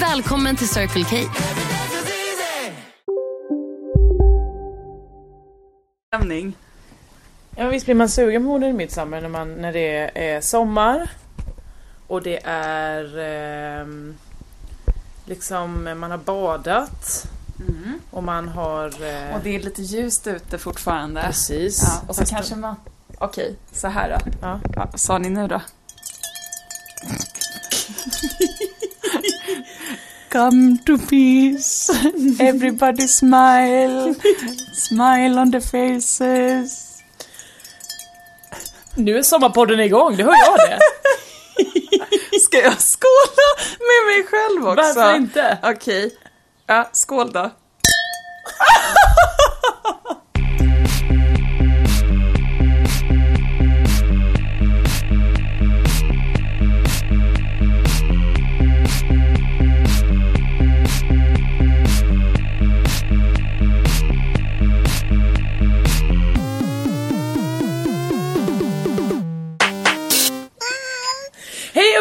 [0.00, 1.16] Välkommen till Circle K.
[6.14, 6.56] stämning.
[7.56, 11.10] Ja, visst blir man sugen på Moder Midsommar när, man, när det är sommar
[12.06, 14.16] och det är ehm,
[15.24, 17.26] liksom man har badat
[18.10, 18.86] och man har...
[18.86, 21.22] eh, Och det är lite ljust ute fortfarande.
[21.22, 21.82] Precis.
[21.82, 22.76] Ja, och så Fast- kanske man...
[23.18, 24.30] Okej, så här då.
[24.42, 24.60] Ja.
[24.76, 25.60] Vad sa ni nu då?
[30.28, 31.90] Come to peace,
[32.40, 34.14] everybody smile,
[34.72, 37.02] smile on the faces.
[38.94, 40.78] Nu är sommarpodden igång, det hör jag det.
[42.40, 43.46] Ska jag skåla
[43.78, 45.00] med mig själv också?
[45.00, 45.58] Varför inte?
[45.62, 46.14] Okej.
[46.66, 47.50] Ja, skål då.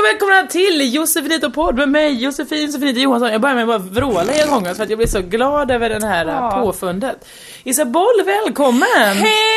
[0.06, 3.32] Och välkomna till Josefinito podd med mig Josefin Sofinito Johansson.
[3.32, 5.90] Jag börjar med att bara vråla en gång för att jag blir så glad över
[5.90, 6.62] det här Ja.
[6.64, 7.28] påfundet.
[7.64, 8.88] Isabelle, välkommen!
[9.16, 9.55] Hej!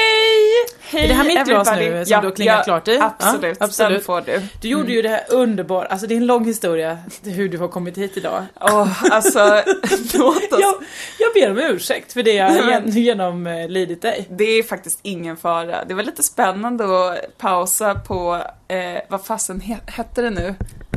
[0.90, 2.98] Hej Är det här mitt glas nu som du har klingat klart i?
[3.00, 3.92] Absolut, Ja, absolut.
[3.98, 4.42] den får du.
[4.62, 7.68] Du gjorde ju det här underbart, alltså det är en lång historia hur du har
[7.68, 8.44] kommit hit idag.
[8.60, 9.38] Åh, alltså,
[10.14, 10.60] låt oss...
[10.60, 10.74] Jag,
[11.18, 14.26] jag ber om ursäkt för det jag gen- genomlidit dig.
[14.30, 15.84] Det är faktiskt ingen fara.
[15.84, 20.54] Det var lite spännande att pausa på, eh, vad fasen he- hette det nu?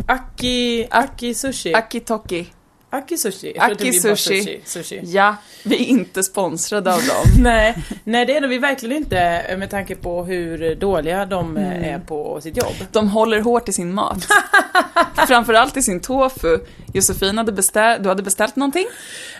[0.08, 1.74] Aki, Aki Sushi.
[1.74, 2.48] Akitoki.
[2.94, 3.54] Aki Sushi.
[3.60, 4.62] Aki Sushi.
[4.66, 5.02] sushi.
[5.04, 7.26] Ja, vi är inte sponsrade av dem.
[7.44, 12.00] Nej, nej det är vi verkligen inte med tanke på hur dåliga de eh, är
[12.00, 12.74] på sitt jobb.
[12.92, 14.28] De håller hårt i sin mat.
[15.28, 16.60] Framförallt i sin tofu.
[16.94, 18.86] Josefin hade beställt, du hade beställt någonting?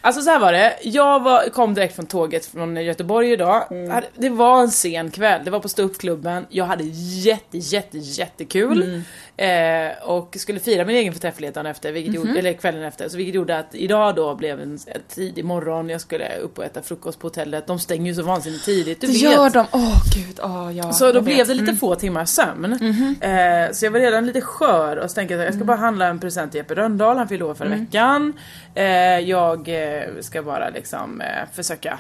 [0.02, 3.64] Alltså så här var det, jag var, kom direkt från tåget från Göteborg idag.
[3.92, 6.46] Hade- Det var en sen kväll, det var på ståuppklubben.
[6.50, 9.02] Jag hade jätte, jätte, jättekul.
[9.42, 13.10] Eh, och skulle fira min egen förträfflighet dagen efter, vilket gjorde, eller kvällen efter.
[13.10, 16.66] Så vilket gjorde att idag då blev en, en tidig morgon, jag skulle upp och
[16.66, 17.68] äta frukost på hotellet.
[17.68, 19.22] De stänger ju så vansinnigt tidigt, du Det vet.
[19.22, 19.66] gör de.
[19.72, 20.94] Åh gud, åh ja.
[20.94, 21.48] Så då blev vet.
[21.48, 22.74] det lite få timmars sömn.
[23.22, 25.78] Eh, så jag var redan lite skör och så tänkte jag att jag ska bara
[25.78, 28.34] handla en present till Jeppe Rönndahl, han fyllde år förra veckan.
[28.76, 28.86] Eh,
[29.20, 32.00] jag eh, ska bara liksom eh, försöka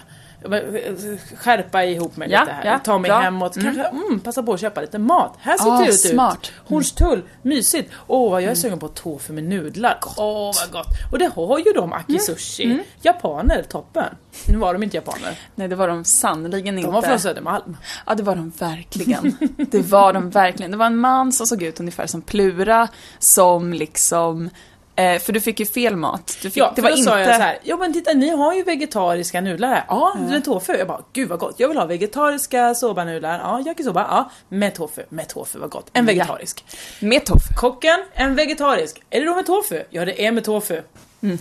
[1.37, 2.65] skärpa ihop mig Ja, lite här.
[2.65, 3.19] ja, Ta mig bra.
[3.19, 5.33] hemåt, kanske mm, passa på att köpa lite mat.
[5.39, 6.37] Här ser det smart.
[6.41, 6.51] ut.
[6.69, 7.91] Hornstull, mysigt.
[8.07, 9.97] Åh, jag är sugen på tofu med nudlar.
[10.17, 10.87] Åh, vad gott.
[11.11, 12.79] Och det har ju de, Aki Sushi.
[13.01, 14.15] Japaner, toppen.
[14.47, 15.39] Nu var de inte japaner.
[15.55, 16.87] Nej, det var de sannerligen inte.
[16.87, 17.77] De var från Södermalm.
[18.07, 19.37] Ja, det var de verkligen.
[19.71, 20.71] Det var de verkligen.
[20.71, 22.87] Det var en man som såg ut ungefär som Plura,
[23.19, 24.49] som liksom...
[24.95, 26.31] Eh, för du fick ju fel mat.
[26.31, 27.11] Fick, Ja, det var då inte...
[27.11, 29.83] sa jag så här, ja men titta ni har ju vegetariska nudlar här.
[29.87, 30.73] Ja, med tofu.
[30.73, 31.55] Jag bara, gud vad gott.
[31.57, 33.39] Jag vill ha vegetariska sobanudlar.
[33.39, 34.07] Ja, yakisoba.
[34.09, 35.01] Ja, med tofu.
[35.09, 35.89] Med tofu, vad gott.
[35.93, 36.65] En vegetarisk.
[36.99, 37.53] Med tofu.
[37.57, 39.01] Kocken, en vegetarisk.
[39.09, 39.83] Är det då med tofu?
[39.89, 40.81] Ja, det är med tofu.
[41.21, 41.37] Mm.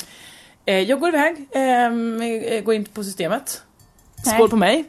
[0.65, 3.63] Eh, jag går iväg, ehm, eh, går in på systemet.
[4.27, 4.35] Nej.
[4.35, 4.85] Skål på mig.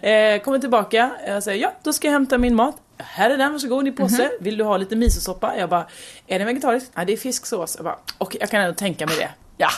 [0.02, 2.76] eh, kommer tillbaka, jag säger ja, då ska jag hämta min mat.
[2.98, 4.22] Här är den, varsågod i påse.
[4.22, 4.30] Mhm.
[4.40, 5.56] Vill du ha lite misosoppa?
[5.58, 5.86] Jag bara,
[6.26, 6.86] är den vegetarisk?
[6.94, 7.74] Nej, det är fisksås.
[7.76, 9.28] Jag bara, okej, jag kan ändå tänka mig det.
[9.56, 9.68] Ja.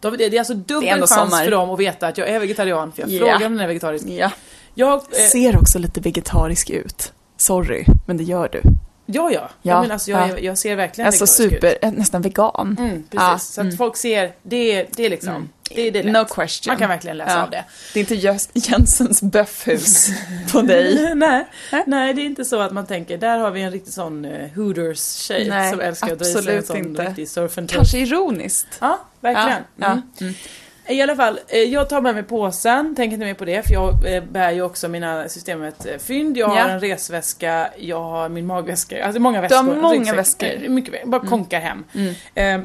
[0.00, 1.44] Det, är alltså dubbel chans sommar.
[1.44, 3.18] för dem att veta att jag är vegetarian, för jag Ja.
[3.18, 4.06] frågar om den är vegetarisk.
[4.08, 4.30] ja.
[4.74, 7.12] Jag, eh, Ser också lite vegetarisk ut.
[7.36, 8.62] Sorry, men det gör du.
[9.06, 9.50] Ja, ja.
[9.62, 10.38] Ja, men alltså, jag, ja.
[10.38, 11.60] jag ser verkligen Alltså vegetarisk ut.
[11.60, 12.76] super, eh, nästan vegan.
[12.78, 13.08] Mm, precis.
[13.12, 13.76] Ja, Så att mm.
[13.76, 16.12] folk ser, det, det är liksom, det, är- det är lätt.
[16.12, 16.70] No question.
[16.70, 17.42] Man kan verkligen läsa Ja.
[17.42, 17.64] av det.
[17.94, 20.08] Det är inte Jös- Jensens böffhus
[20.52, 21.14] på dig.
[21.14, 21.46] nej,
[21.86, 24.48] nej, det är inte så att man tänker, där har vi en riktig sån uh,
[24.54, 27.04] Hooters-tjej Nej, som älskar att dra i sig en sån inte.
[27.06, 27.70] riktig surf and.
[27.70, 28.66] Kanske ironiskt.
[28.80, 29.62] Ja, verkligen.
[29.76, 30.34] Ja, Mm.
[30.86, 30.90] Ja.
[30.92, 30.98] Mm.
[30.98, 33.72] I alla fall, eh, jag tar med mig påsen, tänker inte mer på det för
[33.72, 36.36] jag eh, bär ju också mina systemet-fynd.
[36.36, 36.68] Jag har Ja.
[36.68, 39.56] en resväska, jag har min magväska, alltså många Du väskor.
[39.56, 40.18] har många ryggsäck.
[40.18, 40.64] väskor.
[40.64, 41.84] Eh, Mycket, bara konkar hem.
[42.34, 42.60] Eh,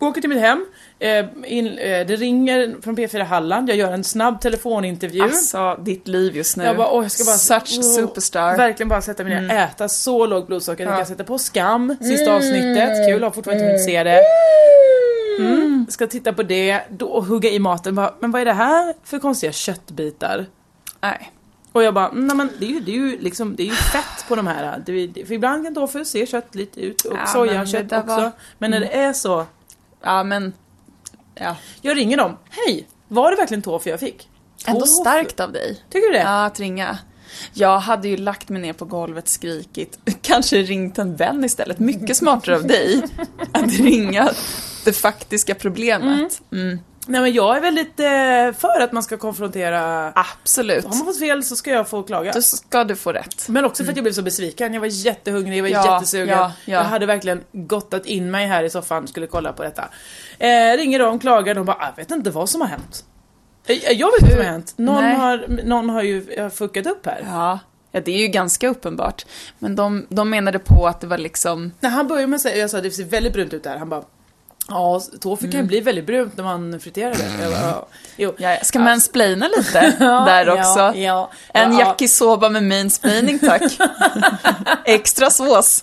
[0.00, 0.66] åker till mitt hem,
[0.98, 5.22] eh, in, eh, det ringer från P4 Halland, jag gör en snabb telefonintervju.
[5.22, 6.64] Alltså, ditt liv just nu.
[6.64, 7.36] Jag bara, åh, jag ska bara...
[7.60, 8.56] Such åh, superstar.
[8.56, 10.84] Verkligen bara sätta mig ner, äta så lågt blodsocker.
[10.84, 13.06] Jag kan sätta på Skam, sista avsnittet.
[13.08, 14.20] Kul, har fortfarande inte hunnit se det.
[15.38, 15.86] Mm.
[15.88, 17.94] Ska titta på det, då och hugga i maten.
[17.94, 20.46] Bara, men vad är det här för konstiga köttbitar?
[21.00, 21.32] Nej.
[21.72, 23.74] Och jag bara, nej men det är ju, det är ju, liksom, det är ju
[23.74, 24.82] fett på de här.
[24.86, 28.04] Det, är- för ibland kan tofu se kött lite ut och Ja, sojakött också.
[28.06, 29.46] var- Men när det är så,
[30.02, 30.52] Ja, men...
[31.34, 31.56] Ja.
[31.80, 32.36] jag ringer dem.
[32.50, 34.28] Hej, var det verkligen tofu jag fick?
[34.66, 34.92] Ändå Tofu.
[34.92, 35.82] starkt av dig.
[35.90, 36.18] Tycker du det?
[36.22, 36.98] Ja, att ringa.
[37.52, 41.78] Jag hade ju lagt mig ner på golvet, skrikit, kanske ringt en vän istället.
[41.78, 43.02] Mycket smartare av dig
[43.52, 44.30] att ringa
[44.88, 46.40] det faktiska problemet.
[46.52, 46.78] Mm.
[47.10, 50.84] Nej men jag är väldigt eh, för att man ska konfrontera Absolut.
[50.84, 52.32] Har man fått fel så ska jag få klaga.
[52.32, 53.48] Då ska du få rätt.
[53.48, 54.74] Men också för att jag blev så besviken.
[54.74, 56.28] Jag var jättehungrig, jag var Ja, jättesugen.
[56.38, 56.72] ja, ja.
[56.72, 59.84] Jag hade verkligen gottat in mig här i soffan skulle kolla på detta.
[60.38, 63.04] Eh, ringer de, klagar, de bara "Ah, jag vet inte vad som har hänt.
[63.66, 64.74] Eh, Jag vet inte vad som har hänt.
[64.76, 65.14] Någon Nej.
[65.16, 67.22] har, någon har ju eh, fuckat upp här.
[67.26, 67.58] Ja.
[67.92, 69.26] ja, det är ju ganska uppenbart.
[69.58, 71.72] Men de, de menade på att det var liksom...
[71.80, 73.76] När han började med att säga, jag sa det ser väldigt brunt ut där.
[73.78, 74.02] Han bara
[74.68, 77.50] Ja, tofu kan ju bli väldigt brunt när man friterar det.
[77.50, 77.86] Bara, ja.
[78.16, 78.34] Jo.
[78.38, 80.78] Ja, jag ska mansplaina lite där också.
[80.78, 83.62] Ja, ja, En ja, yakisoba med mansplaining tack.
[84.84, 85.82] Extra sås.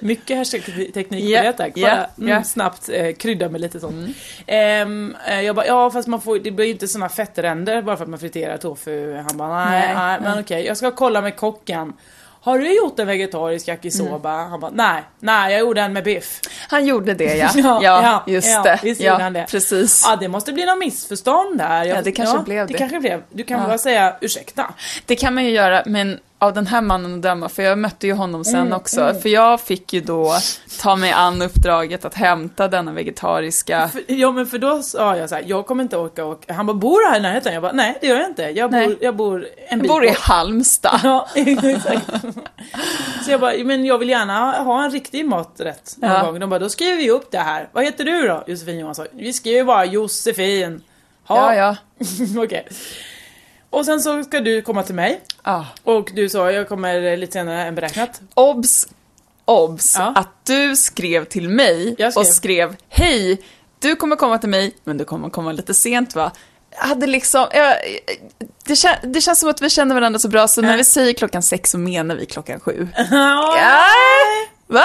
[0.00, 1.72] Mycket härskarteknik på det tack.
[1.74, 2.42] ja, Bara mm, ja.
[2.44, 4.16] snabbt eh, krydda med lite sånt.
[4.46, 7.96] Ehm, eh, jag bara, ja fast man får, det blir ju inte såna fettränder bara
[7.96, 9.16] för att man friterar tofu.
[9.28, 11.92] Han bara, nej, Nej, nej, men okej, jag ska kolla med kocken.
[12.46, 14.34] Har du gjort en vegetarisk yakisoba?
[14.38, 14.50] Mm.
[14.50, 16.40] Han bara, nej, nej jag gjorde en med biff.
[16.68, 17.50] Han gjorde det ja.
[17.54, 18.80] Ja, Ja, ja, just ja, det.
[18.82, 19.46] visst ja, det.
[19.50, 20.04] Precis.
[20.08, 21.84] Ja, det måste bli något missförstånd där.
[21.84, 22.72] Jag, Ja, det kanske blev det.
[22.72, 22.78] det.
[22.78, 23.22] kanske blev.
[23.30, 23.66] Du kan Ja.
[23.66, 24.74] bara säga ursäkta.
[25.06, 28.06] Det kan man ju göra, men av den här mannen att döma, för jag mötte
[28.06, 29.14] ju honom sen Mm, också.
[29.22, 30.32] För jag fick ju då
[30.80, 33.88] ta mig an uppdraget att hämta denna vegetariska...
[33.88, 36.66] För, ja men för då sa jag så här, jag kommer inte orka och Han
[36.66, 37.52] bara, bor du här i närheten?
[37.54, 38.42] Jag bara, nej det gör jag inte.
[38.42, 38.86] Jag Nej.
[38.86, 41.00] bor, jag bor en Jag bit bor i bort." Halmstad.
[41.04, 42.06] Ja, exakt.
[43.24, 46.22] Så jag bara, men jag vill gärna ha en riktig maträtt någon Ja.
[46.24, 46.40] gång.
[46.40, 47.68] De bara, då skriver vi upp det här.
[47.72, 48.44] Vad heter du då?
[48.46, 49.06] Josefin Johansson.
[49.12, 50.82] Vi skriver bara Josefin.
[51.28, 51.76] Ja, ja.
[52.44, 52.68] Okej.
[53.70, 55.20] Och sen så ska du komma till mig.
[55.42, 55.64] Ah.
[55.84, 58.20] Och du sa, jag kommer lite senare än beräknat.
[58.34, 58.88] Obs!
[59.44, 59.94] Obs!
[59.98, 60.12] Ja.
[60.16, 62.12] Att du skrev till mig skrev.
[62.16, 63.42] och skrev Hej!
[63.78, 66.32] Du kommer komma till mig, men du kommer komma lite sent va?
[66.70, 67.76] Jag hade liksom, jag,
[68.64, 71.12] det, kän, det känns som att vi känner varandra så bra så när vi säger
[71.12, 72.88] klockan sex så menar vi klockan sju.
[73.10, 73.84] Ja.
[74.66, 74.84] Va?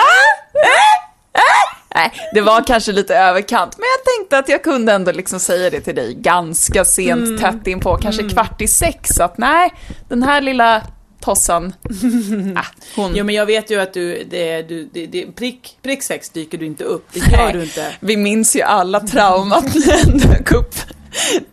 [0.53, 1.39] Äh?
[1.39, 1.80] Äh?
[1.95, 5.69] Nej, det var kanske lite överkant, men jag tänkte att jag kunde ändå liksom säga
[5.69, 7.37] det till dig ganska sent, Mm.
[7.37, 9.73] tätt inpå, kanske kvart i sex, att nej,
[10.09, 10.81] den här lilla
[11.21, 11.73] tossan,
[12.55, 12.65] ah,
[12.95, 13.11] hon...
[13.15, 16.57] Jo men jag vet ju att du, det, du, det, det, prick, prick sex dyker
[16.57, 17.07] du inte upp.
[17.13, 17.53] Det gör Nej.
[17.53, 17.95] du inte.
[17.99, 20.75] Vi minns ju alla traumat när dök upp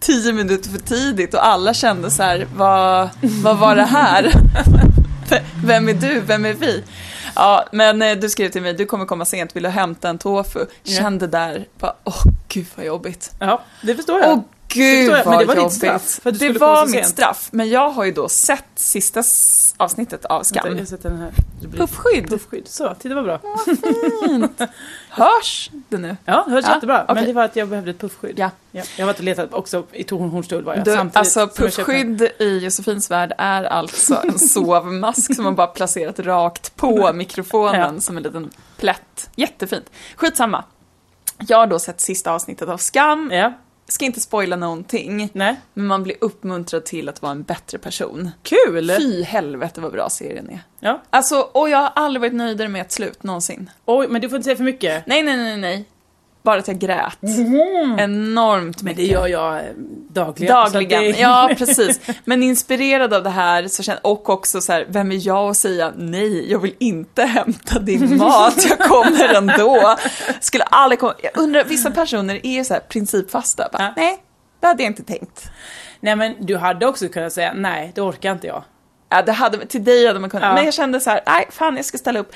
[0.00, 4.32] tio minuter för tidigt och alla kände så här, vad, vad var det här?
[5.64, 6.20] Vem är du?
[6.20, 6.82] Vem är vi?
[7.38, 10.18] Ja, men eh, du skrev till mig, du kommer komma sent, vill du hämta en
[10.18, 10.66] tofu?
[10.82, 13.32] Kände där, bara, åh gud vad jobbigt.
[13.38, 14.30] Ja, det förstår jag.
[14.30, 15.72] Åh gud jag, vad men det var jobbigt.
[15.72, 19.22] straff, det var mitt straff, men jag har ju då sett sista
[19.76, 20.66] avsnittet av Vänta, Skam.
[20.66, 20.72] Jag
[21.76, 22.68] Puffskydd, puffskydd.
[22.68, 23.40] Så, titta vad bra.
[25.18, 26.16] hörs det nu?
[26.24, 27.04] Ja, det hörs Ja, jättebra.
[27.08, 27.26] Men okej.
[27.26, 28.38] det var att jag behövde ett puffskydd.
[28.38, 28.50] Ja.
[28.72, 30.84] Jag har varit och letat också i Tornhornstull var jag.
[30.84, 35.54] Du, samtidigt alltså jag köpte- puffskydd i Josefins värld är alltså en sovmask som man
[35.54, 38.00] bara placerat rakt på mikrofonen Ja.
[38.00, 39.30] som en liten plätt.
[39.36, 39.90] Jättefint.
[40.16, 40.64] Skitsamma.
[41.38, 43.30] Jag har då sett sista avsnittet av Skam.
[43.32, 43.52] Ja,
[43.90, 45.56] Ska inte spoila någonting, nej.
[45.74, 48.30] men man blir uppmuntrad till att vara en bättre person.
[48.42, 48.90] Kul!
[48.98, 50.60] Fy helvete vad bra serien är.
[50.80, 51.02] Ja.
[51.10, 53.70] Alltså, och jag har aldrig varit nöjdare med ett slut någonsin.
[53.84, 55.06] Oj, men du får inte säga för mycket.
[55.06, 55.84] Nej, nej, nej, nej.
[56.48, 57.18] Bara att jag grät.
[57.22, 58.84] Enormt Mhm.
[58.84, 58.96] Men mycket.
[58.96, 59.62] det gör jag eh,
[60.10, 60.54] dagligen.
[60.54, 62.00] Dagligen, det- ja precis.
[62.24, 65.56] Men inspirerad av det här, så känner, och också så här, vem är jag att
[65.56, 69.96] säga nej, jag vill inte hämta din mat, jag kommer ändå.
[70.40, 73.92] Skulle aldrig komma, jag undrar, vissa personer är så här principfasta, bara, Ja.
[73.96, 74.18] nej,
[74.60, 75.50] det hade jag inte tänkt.
[76.00, 78.64] Nej men du hade också kunnat säga nej, det orkar inte jag.
[79.10, 80.54] Ja, det hade, till dig hade man kunnat, Ja.
[80.54, 82.32] men jag kände så här, nej fan jag ska ställa upp.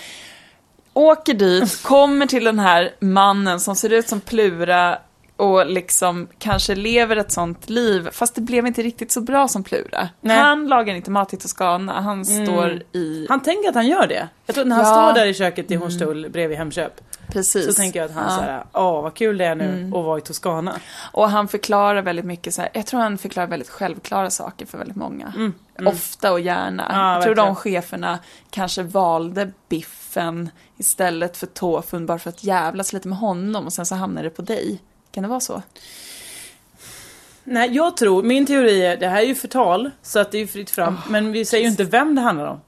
[0.94, 4.98] Åker dit, kommer till den här mannen som ser ut som Plura,
[5.36, 9.64] och liksom kanske lever ett sånt liv, fast det blev inte riktigt så bra som
[9.64, 10.08] Plura.
[10.20, 10.36] Nej.
[10.36, 10.46] Mm.
[10.46, 13.26] Han lagar inte mat i Toscana, han står i...
[13.28, 14.28] Han tänker att han gör det.
[14.46, 14.92] Jag tror när han Ja.
[15.02, 15.08] Mm.
[15.14, 17.00] står där i köket i Hornstull bredvid Hemköp.
[17.28, 17.66] Precis.
[17.66, 18.32] Så tänker jag att han Ja.
[18.32, 18.44] Mm.
[18.46, 20.74] såhär, åh vad kul det är nu att vara i Toscana.
[21.12, 24.78] Och han förklarar väldigt mycket så här, jag tror han förklarar väldigt självklara saker för
[24.78, 25.52] väldigt många.
[25.86, 26.86] Ofta och gärna.
[26.86, 27.00] Mm.
[27.00, 27.82] Ja, jag tror de verkligen.
[27.82, 28.18] cheferna
[28.50, 29.50] kanske valde
[30.12, 34.22] biffen istället för tofun bara för att jävlas lite med honom och sen så hamnar
[34.22, 34.78] det på dig.
[35.12, 35.62] Kan det vara så?
[37.44, 40.40] Nej jag tror, min teori är, det här är ju förtal så att det är
[40.40, 40.98] ju fritt fram.
[41.08, 42.60] men vi säger ju inte vem det handlar om.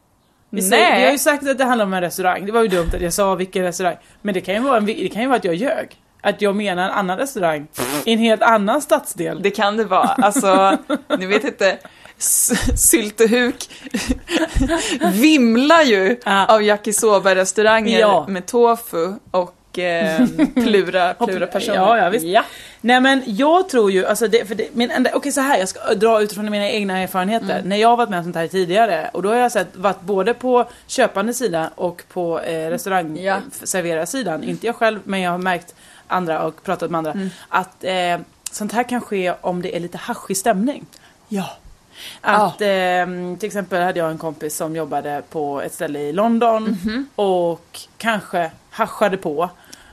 [0.50, 1.00] Vi, säger, Nej.
[1.00, 2.46] vi har ju sagt att det handlar om en restaurang.
[2.46, 3.96] Det var ju dumt att jag sa vilken restaurang.
[4.22, 5.96] Men det kan ju vara, en, det kan ju vara att jag ljög.
[6.20, 7.66] Att jag menar en annan restaurang
[8.04, 9.42] i en helt annan stadsdel.
[9.42, 10.08] Det kan det vara.
[10.08, 10.78] Alltså,
[11.18, 11.78] ni vet inte.
[12.18, 13.70] Syltehuk
[15.12, 16.46] vimlar ju Ja.
[16.46, 18.24] av yakisoba-restauranger Ja.
[18.28, 21.76] med tofu och eh, plura, plura personer.
[21.76, 22.26] Ja, ja, visst.
[22.80, 25.68] Nej men jag tror ju, alltså det, för det, min enda, okej så här jag
[25.68, 27.56] ska dra utifrån mina egna erfarenheter.
[27.56, 27.68] Mm.
[27.68, 30.00] När jag har varit med om sånt här tidigare och då har jag sett, varit
[30.00, 33.36] både på köpande sida och på eh, restaurang Ja.
[33.62, 34.44] serverarsidan.
[34.44, 35.74] Inte jag själv men jag har märkt
[36.08, 37.12] andra och pratat med andra.
[37.12, 37.30] Mm.
[37.48, 38.18] Att eh,
[38.50, 40.86] sånt här kan ske om det är lite haschig stämning.
[41.28, 41.56] Ja.
[42.20, 43.06] Att eh,
[43.38, 47.08] till exempel hade jag en kompis som jobbade på ett ställe i London Mhm.
[47.14, 49.50] och kanske haschade på.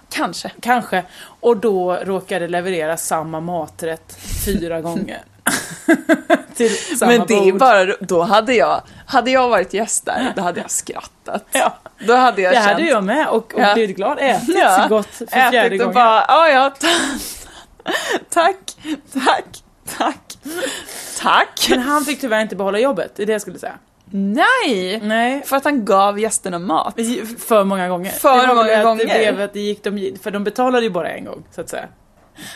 [0.10, 0.52] Kanske.
[0.62, 1.04] Kanske.
[1.40, 5.22] Och då råkade leverera samma maträtt fyra gånger.
[7.02, 10.72] Men det är bara, då hade jag, hade jag varit gäst där, då hade jag
[10.82, 11.46] skrattat.
[11.52, 11.78] Ja,
[12.08, 13.74] Då hade jag det känt, hade jag med och, och Ja.
[13.74, 14.18] blivit glad.
[14.22, 14.80] Ätit Ja.
[14.84, 15.94] så gott för fjärde ätit och gången.
[15.94, 16.88] bara, ja ja, ta-
[18.30, 18.58] tack,
[19.26, 19.64] tack,
[19.98, 20.38] tack,
[21.22, 21.68] tack.
[21.70, 23.74] Men han fick tyvärr inte behålla jobbet, det är det jag skulle säga.
[24.14, 25.00] Nej!
[25.04, 26.96] Nej, För att han gav gästerna mat.
[27.40, 28.12] för många gånger.
[28.12, 29.06] För det många gånger.
[29.06, 31.70] Det blev att det gick de, för de betalade ju bara en gång, så att
[31.70, 31.86] säga.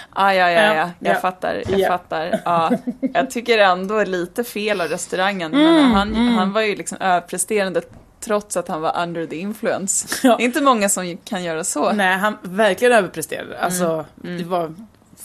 [0.09, 1.19] Ah, ja, ja, ja, Ja, jag ja.
[1.19, 1.87] fattar, jag Ja.
[1.87, 2.39] fattar.
[2.45, 2.71] Ja.
[3.13, 7.81] Jag tycker ändå lite fel av restaurangen, men Mm, han, han var ju liksom överpresterande
[8.19, 10.07] trots att han var under the influence.
[10.27, 10.35] Ja.
[10.37, 11.91] Det är inte många som kan göra så.
[11.91, 13.59] Nej, han verkligen överpresterade.
[13.59, 14.73] Alltså, det var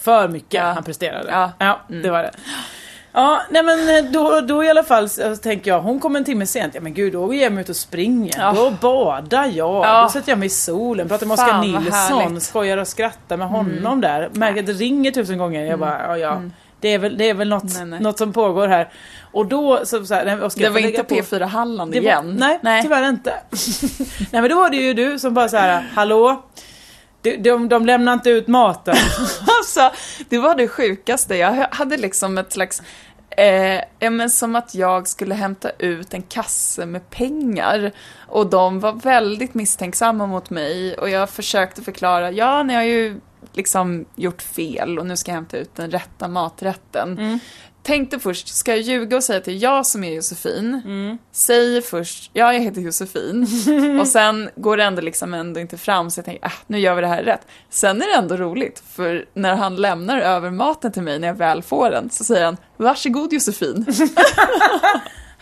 [0.01, 0.67] för mycket Mm.
[0.69, 0.73] Ja.
[0.75, 1.31] han presterade.
[1.31, 1.53] Ja.
[1.59, 2.31] Ja, det var det.
[3.13, 6.47] Ja, nej men då, då i alla fall så tänker jag, hon kommer en timme
[6.47, 8.53] sent, ja men gud då ger jag mig ut och springer, Ja.
[8.57, 10.03] då badar jag, Ja.
[10.03, 12.23] då sätter jag mig i solen, pratar med Oskar Nilsson.
[12.23, 12.41] Mm.
[12.41, 16.19] skojar och skrattar med honom där, märker att det ringer tusen gånger, jag bara, ja
[16.19, 16.43] ja.
[16.81, 18.01] Det är väl, det är väl något, Nej, nej.
[18.01, 18.89] något som pågår här.
[19.33, 21.99] Och då, så, så här, nej, Oskar, Det var inte lägga på- P4 Halland det
[22.01, 22.37] var, igen.
[22.41, 22.83] nej, nej.
[22.83, 23.31] tyvärr inte.
[24.31, 26.43] nej men då var det ju du som bara så här: hallå?
[27.23, 28.97] De, de, de lämnar inte ut maten.
[29.59, 29.91] Alltså,
[30.29, 31.37] det var det sjukaste.
[31.37, 32.83] Jag hade liksom ett slags...
[33.31, 37.93] Eh, ja, men som att jag skulle hämta ut en kasse med pengar.
[38.29, 40.95] Och de var väldigt misstänksamma mot mig.
[40.95, 43.21] Och jag försökte förklara, ja, ni har ju
[43.53, 47.41] liksom gjort fel och nu ska jag hämta ut den rätta maträtten.
[47.83, 50.83] Tänkte först, ska jag ljuga och säga att det är jag som är Josefin?
[51.33, 53.47] Säger först, ja jag heter Josefin.
[54.01, 56.95] och sen går det ändå liksom ändå inte fram så jag tänker, äh, nu gör
[56.95, 57.47] vi det här rätt.
[57.71, 61.35] Sen är det ändå roligt, för när han lämnar över maten till mig när jag
[61.35, 63.87] väl får den så säger han, varsågod Josefin.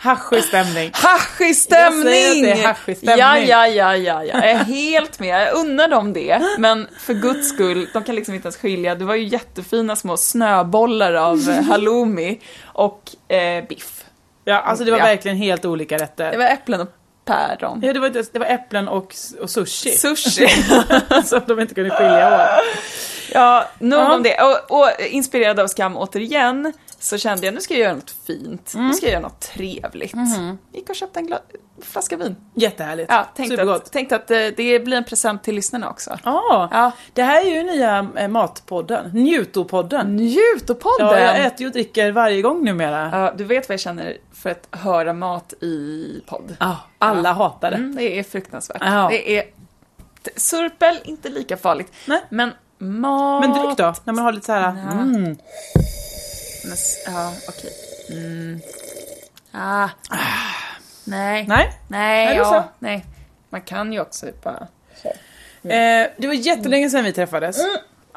[0.01, 0.91] Haschig stämning.
[0.93, 2.03] Haschig Jag stämning!
[2.03, 3.17] säger att det är haschig stämning.
[3.19, 4.35] Ja, ja, ja, ja, ja.
[4.35, 5.41] Jag är helt med.
[5.47, 6.41] Jag unnar dem det.
[6.57, 8.95] Men för guds skull, de kan liksom inte ens skilja.
[8.95, 14.03] Det var ju jättefina små snöbollar av eh, halloumi och eh, biff.
[14.45, 15.05] Ja, alltså det var Ja.
[15.05, 16.31] verkligen helt olika rätter.
[16.31, 16.89] Det var äpplen och
[17.25, 17.81] päron.
[17.83, 19.89] Ja, det var, det var äpplen och, och sushi.
[19.91, 20.47] Sushi.
[21.25, 22.63] som de inte kunde skilja åt.
[23.33, 24.13] Ja, nog Ja.
[24.15, 24.41] om det.
[24.41, 28.73] Och, och inspirerad av Skam återigen så kände jag nu ska jag göra något fint.
[28.75, 30.13] Nu ska jag göra något trevligt.
[30.73, 31.33] Gick och köpte en
[31.81, 32.35] flaska vin.
[32.53, 33.11] Jättehärligt.
[33.11, 33.83] Ja, tänkte Supergott.
[33.83, 36.17] att, tänkte att eh, det blir en present till lyssnarna också.
[36.23, 36.91] Ja, Ja.
[37.13, 39.09] det här är ju nya eh, matpodden.
[39.13, 40.15] Njutopodden.
[40.15, 41.07] Njutopodden!
[41.07, 43.09] Ja, jag äter och dricker varje gång numera.
[43.13, 46.55] Ja, du vet vad jag känner för att höra mat i podd?
[46.59, 47.77] Ja, alla hatar det.
[47.77, 48.81] Mm, det är fruktansvärt.
[48.81, 49.07] Ja.
[49.11, 49.43] Det är...
[50.35, 51.93] Surpel, inte lika farligt.
[52.05, 52.21] Nej.
[52.29, 53.41] Men mat...
[53.41, 53.93] Men dryck då?
[54.03, 54.61] När man har lite så här.
[54.61, 54.91] Ja.
[54.91, 55.37] Mm.
[56.63, 57.73] Men, ja, okej.
[58.09, 58.61] Mm.
[59.51, 59.89] Ah.
[61.03, 61.45] Nej.
[61.47, 61.71] Nej.
[61.87, 63.05] Nej, ja, nej.
[63.49, 64.67] Man kan ju också bara...
[65.63, 67.57] Eh, det var jättelänge sedan vi träffades.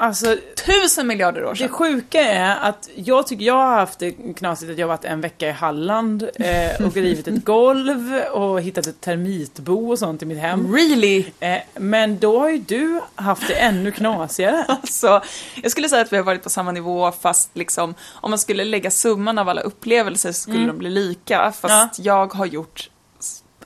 [0.03, 1.69] Alltså, Tusen miljarder år det sedan.
[1.69, 5.49] sjuka är att jag tycker jag har haft det knasigt att jag varit en vecka
[5.49, 10.39] i Halland eh, och rivit ett golv och hittat ett termitbo och sånt i mitt
[10.39, 10.75] hem.
[10.75, 11.25] Really?
[11.41, 14.65] Eh, men då har ju du haft det ännu knasigare.
[14.83, 15.23] Alltså,
[15.63, 18.65] jag skulle säga att vi har varit på samma nivå fast liksom, om man skulle
[18.65, 21.53] lägga summan av alla upplevelser så skulle de bli lika.
[21.53, 22.91] Fast jag har gjort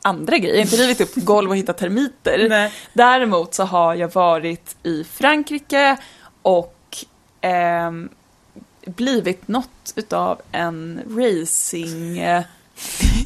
[0.06, 0.60] andra grejer.
[0.60, 2.46] Inte rivit upp golv och hittat termiter.
[2.48, 2.72] Nej.
[2.92, 5.96] Däremot så har jag varit i Frankrike
[6.46, 7.04] och
[7.40, 8.08] ehm,
[8.84, 12.18] blivit något utav en racing...
[12.18, 12.42] Eh,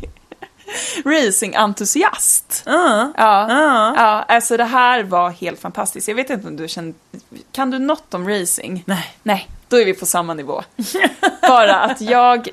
[1.04, 2.62] racingentusiast.
[2.66, 3.12] Ja.
[3.16, 3.46] Ja.
[3.48, 3.94] Ja.
[3.96, 6.08] ja, alltså det här var helt fantastiskt.
[6.08, 6.94] Jag vet inte om du känner...
[7.52, 8.82] Kan du något om racing?
[8.86, 9.16] Nej.
[9.22, 10.62] Nej, då är vi på samma nivå.
[11.42, 12.48] Bara att jag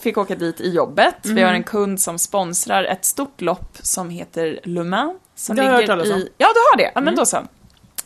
[0.00, 1.16] fick åka dit i jobbet.
[1.22, 5.16] Vi har en kund som sponsrar ett stort lopp som heter Le Mans.
[5.36, 6.18] Som Det har jag hört talas om.
[6.18, 6.92] i, Ja, du har det.
[6.94, 7.38] Ja, men då så.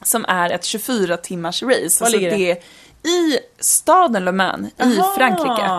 [0.02, 1.74] Som är ett 24 timmars race.
[1.84, 2.36] Alltså Var ligger det?
[2.36, 2.50] det?
[2.50, 2.58] är
[3.10, 5.14] I staden Le Mans i Aha.
[5.16, 5.70] Frankrike.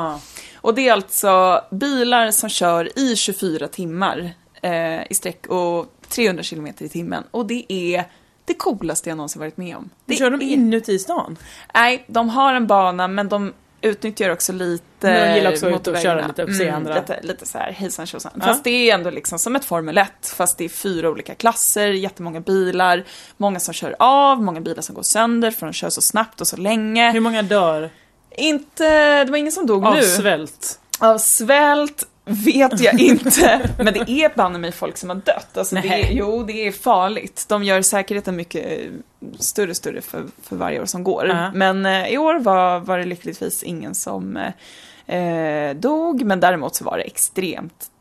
[0.61, 6.43] Och det är alltså bilar som kör i 24 timmar eh, i sträck och 300
[6.43, 7.23] kilometer i timmen.
[7.31, 8.03] Och det är
[8.45, 9.89] det coolaste jag någonsin varit med om.
[10.05, 11.38] Det Kör de är- inuti stan?
[11.73, 15.69] Nej, de har en bana men de utnyttjar också lite Men de gillar också att
[15.69, 16.19] ut och motorvägarna.
[16.21, 16.95] köra lite och se andra.
[16.95, 18.31] Lite, lite så här hejsan tjosan.
[18.36, 18.41] Ja.
[18.41, 21.88] Fast det är ändå liksom som ett Formel 1 fast det är fyra olika klasser,
[21.88, 23.03] jättemånga bilar,
[23.38, 26.48] många som kör av, många bilar som går sönder för de kör så snabbt och
[26.48, 27.12] så länge.
[27.12, 27.89] Hur många dör
[28.38, 30.01] Inte, det var ingen som dog av nu.
[30.03, 30.79] svält?
[31.00, 35.58] Av svält vet jag inte, men det är banne mig folk som har dött.
[35.58, 37.46] Alltså det är, jo, det är farligt.
[37.48, 38.91] De gör säkerheten mycket eh,
[39.39, 41.27] större och större för, för varje år som går.
[41.27, 41.51] Ja.
[41.53, 46.75] Men eh, i år var, var det lyckligtvis ingen som eh, eh, dog, men däremot
[46.75, 47.91] så var det extremt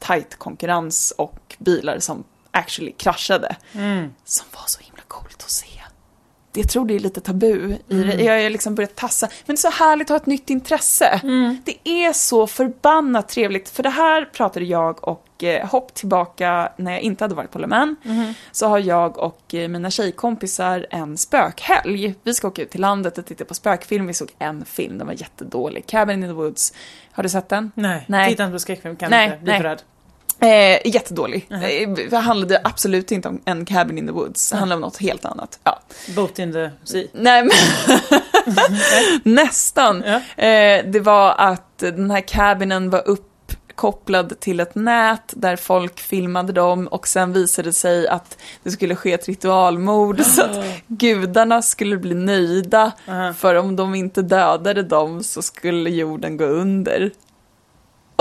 [0.00, 3.56] tight konkurrens och bilar som actually kraschade.
[3.72, 4.14] Mm.
[4.24, 5.83] Som var så himla coolt att se.
[6.56, 7.46] Jag tror det är lite tabu
[7.88, 8.08] i Mm.
[8.16, 8.22] det.
[8.22, 9.28] Jag har liksom börjat tassa.
[9.46, 11.20] Men det är så härligt att ha ett nytt intresse.
[11.22, 11.58] Mm.
[11.64, 13.68] Det är så förbannat trevligt.
[13.68, 17.58] För det här pratade jag och eh, hopp tillbaka när jag inte hade varit på
[17.58, 17.98] Le Mans.
[18.02, 18.34] Mm-hmm.
[18.52, 22.14] Så har jag och eh, mina tjejkompisar en spökhelg.
[22.22, 24.06] Vi ska åka ut till landet och titta på spökfilm.
[24.06, 25.86] Vi såg en film, den var jättedålig.
[25.86, 26.72] Cabin in the Woods.
[27.12, 27.72] Har du sett den?
[27.74, 28.30] Nej, Nej.
[28.30, 29.38] titta inte på skräckfilm kan Nej, inte.
[29.38, 29.60] Bli nej.
[29.60, 29.82] för rädd.
[30.40, 31.46] Eh, jättedålig.
[31.50, 34.50] Eh, Det handlade absolut inte om en Cabin in the Woods.
[34.50, 35.58] Det handlade om något helt annat.
[35.64, 35.80] Ja.
[36.16, 37.04] Boat in the sea.
[37.12, 37.50] Nej men
[39.22, 40.04] nästan.
[40.06, 40.44] Ja.
[40.44, 46.52] Eh, det var att den här cabinen var uppkopplad till ett nät där folk filmade
[46.52, 51.62] dem och sen visade det sig att det skulle ske ett ritualmord så att gudarna
[51.62, 52.92] skulle bli nöjda
[53.36, 57.10] för om de inte dödade dem så skulle jorden gå under.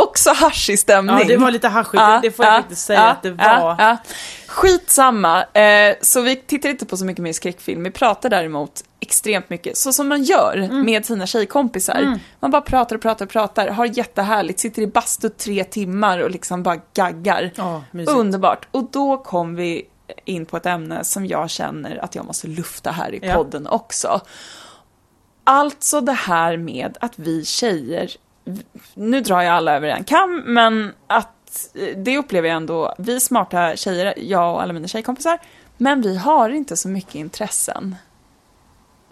[0.03, 1.17] Också haschig stämning.
[1.19, 1.93] Ja, det var lite haschigt.
[2.01, 3.75] Ja, det får jag ja, faktiskt säga ja, att det var.
[3.79, 3.97] ja.
[4.47, 5.43] Skitsamma.
[5.43, 7.83] Eh, så vi tittar inte på så mycket mer skräckfilm.
[7.83, 10.85] Vi pratar däremot extremt mycket, så som man gör Mm.
[10.85, 12.19] med sina tjejkompisar.
[12.39, 16.31] Man bara pratar och pratar och pratar, har jättehärligt, sitter i bastu tre timmar och
[16.31, 17.51] liksom bara gaggar.
[17.91, 18.17] Mysigt.
[18.17, 18.67] Underbart.
[18.71, 19.85] Och då kom vi
[20.25, 24.21] in på ett ämne som jag känner att jag måste lufta här i podden också.
[25.43, 28.11] Alltså det här med att vi tjejer,
[28.93, 33.19] nu drar jag alla över en kam, men att eh, det upplever jag ändå, vi
[33.19, 35.39] smarta tjejer, jag och alla mina tjejkompisar,
[35.77, 37.95] men vi har inte så mycket intressen.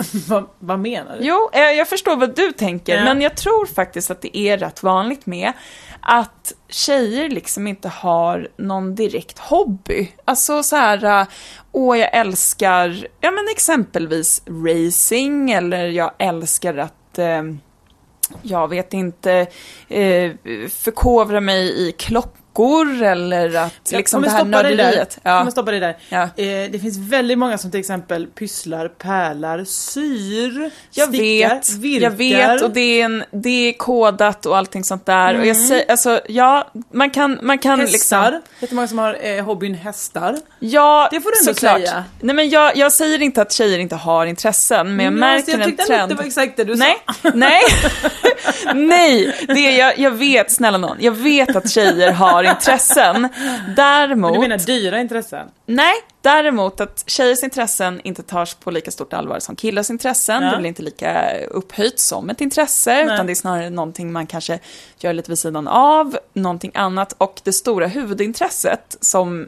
[0.28, 1.26] vad, vad menar du?
[1.26, 3.04] Jo, eh, jag förstår vad du tänker, Ja.
[3.04, 5.54] men jag tror faktiskt att det är rätt vanligt med
[6.02, 10.12] att tjejer liksom inte har någon direkt hobby.
[10.26, 11.28] Alltså så här, eh,
[11.72, 17.44] åh jag älskar, ja men exempelvis racing, eller jag älskar att eh,
[18.42, 19.48] jag vet inte,
[19.88, 20.32] eh,
[20.70, 21.92] förkovra mig i
[22.56, 25.20] klockor eller att liksom det här nörderiet.
[25.24, 25.32] Ja.
[25.32, 25.38] Ja.
[25.40, 25.98] Kommer stoppa dig där.
[26.10, 26.22] Ja.
[26.24, 32.04] Eh, det finns väldigt många som till exempel pysslar, pärlar, syr, Jag stickar, vet, virkar.
[32.04, 35.40] jag vet och det är, en, det är kodat och allting sånt där.
[35.40, 37.92] Och jag säger, alltså ja, man kan, man kan Hästar.
[38.32, 38.42] liksom...
[38.60, 40.38] Jättemånga som har eh, hobbyn hästar.
[40.60, 41.78] Ja, Det får du ändå såklart.
[41.90, 42.04] säga.
[42.20, 45.52] Nej men jag, jag säger inte att tjejer inte har intressen, men jag Mm, märker
[45.52, 46.12] jag en tyckte ändå att trend.
[46.12, 47.30] det var exakt det du Nej, sa.
[47.34, 47.62] nej,
[48.76, 53.28] nej, det är, jag, jag vet, snälla någon, jag vet att tjejer har intressen.
[53.76, 55.48] Däremot, Men du menar dyra intressen?
[55.66, 60.44] nej, däremot att tjejers intressen inte tas på lika stort allvar som killars intressen.
[60.44, 60.52] Ja.
[60.52, 63.14] Det blir inte lika upphöjt som ett intresse, Nej.
[63.14, 64.60] utan det är snarare någonting man kanske
[65.00, 67.16] gör lite vid sidan av, någonting annat.
[67.18, 69.48] Och det stora huvudintresset som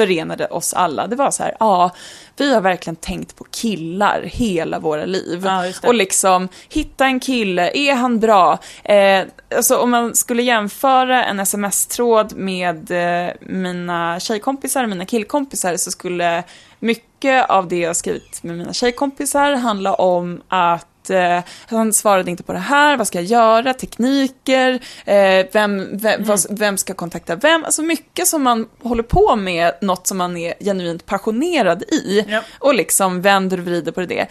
[0.00, 1.90] förenade oss alla, det var så här, ja,
[2.36, 5.42] vi har verkligen tänkt på killar hela våra liv.
[5.44, 8.58] Ja, och liksom, hitta en kille, är han bra?
[8.84, 9.24] Eh,
[9.56, 15.90] alltså om man skulle jämföra en sms-tråd med eh, mina tjejkompisar och mina killkompisar så
[15.90, 16.42] skulle
[16.78, 22.42] mycket av det jag skrivit med mina tjejkompisar handla om att eh, han svarade inte
[22.42, 27.36] på det här, vad ska jag göra, tekniker, eh, vem, vem, vad, vem ska kontakta
[27.36, 32.24] vem, alltså mycket som man håller på med, något som man är genuint passionerad i
[32.28, 32.42] Ja.
[32.58, 34.26] och liksom vänder och vrider på det.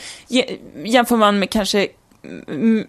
[0.85, 1.87] Jämför man med kanske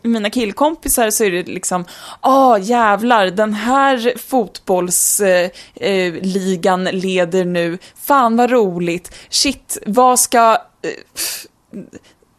[0.03, 1.85] mina killkompisar så är det liksom,
[2.21, 10.53] ah jävlar, den här fotbollsligan eh, ligan leder nu, fan vad roligt, shit, vad ska,
[10.83, 10.91] eh,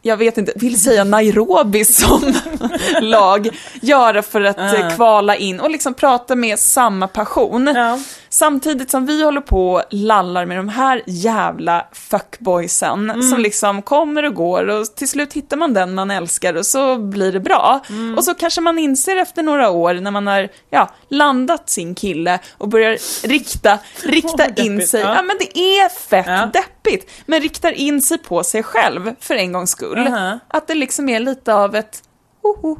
[0.02, 2.34] jag vet inte, vill säga Nairobi som
[3.00, 3.48] lag
[3.80, 4.94] göra för att uh.
[4.94, 7.66] kvala in och liksom prata med samma passion.
[7.66, 7.98] Ja.
[8.32, 13.22] Samtidigt som vi håller på och lallar med de här jävla fuckboysen mm.
[13.22, 16.98] som liksom kommer och går och till slut hittar man den man älskar och så
[16.98, 17.80] blir det bra.
[17.88, 18.14] Mm.
[18.18, 22.38] Och så kanske man inser efter några år när man har ja, landat sin kille
[22.58, 25.00] och börjar rikta, rikta in sig.
[25.00, 25.14] Ja.
[25.14, 25.22] ja.
[25.22, 26.50] men det är fett ja.
[26.52, 27.10] deppigt.
[27.26, 29.98] Men riktar in sig på sig själv för en gångs skull.
[29.98, 30.38] Uh -huh.
[30.48, 32.02] Att det liksom är lite av ett
[32.42, 32.76] Hoho.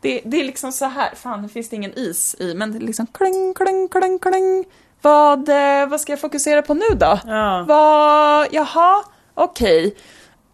[0.00, 2.78] Det, det är liksom så här, fan nu finns det ingen is i, men det
[2.78, 4.64] är liksom kling, kling, kling, kling.
[5.02, 7.18] Vad, eh, vad ska jag fokusera på nu då?
[7.26, 7.64] Ja.
[7.68, 9.86] Vad, jaha, okej.
[9.86, 9.96] Okay.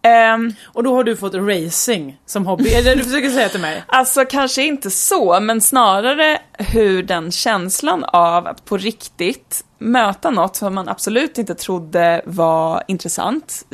[0.03, 3.59] Um, ehm, och då har du fått racing som hobby, det du försöker säga till
[3.59, 3.83] mig?
[3.87, 10.55] Alltså kanske inte så, men snarare hur den känslan av att på riktigt möta något
[10.55, 13.65] som man absolut inte trodde var intressant.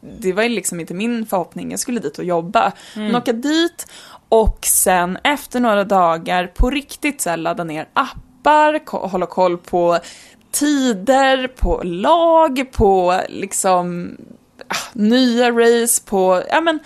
[0.00, 2.72] Det var ju liksom inte min förhoppning, jag skulle dit och jobba.
[2.96, 3.06] Mm.
[3.06, 3.86] Men åka dit
[4.28, 7.88] och sen efter några dagar på riktigt så ladda ner
[8.40, 9.98] appar, hålla koll på
[10.50, 14.16] tider, på lag, på liksom
[14.68, 16.78] ah, nya race, på, ja men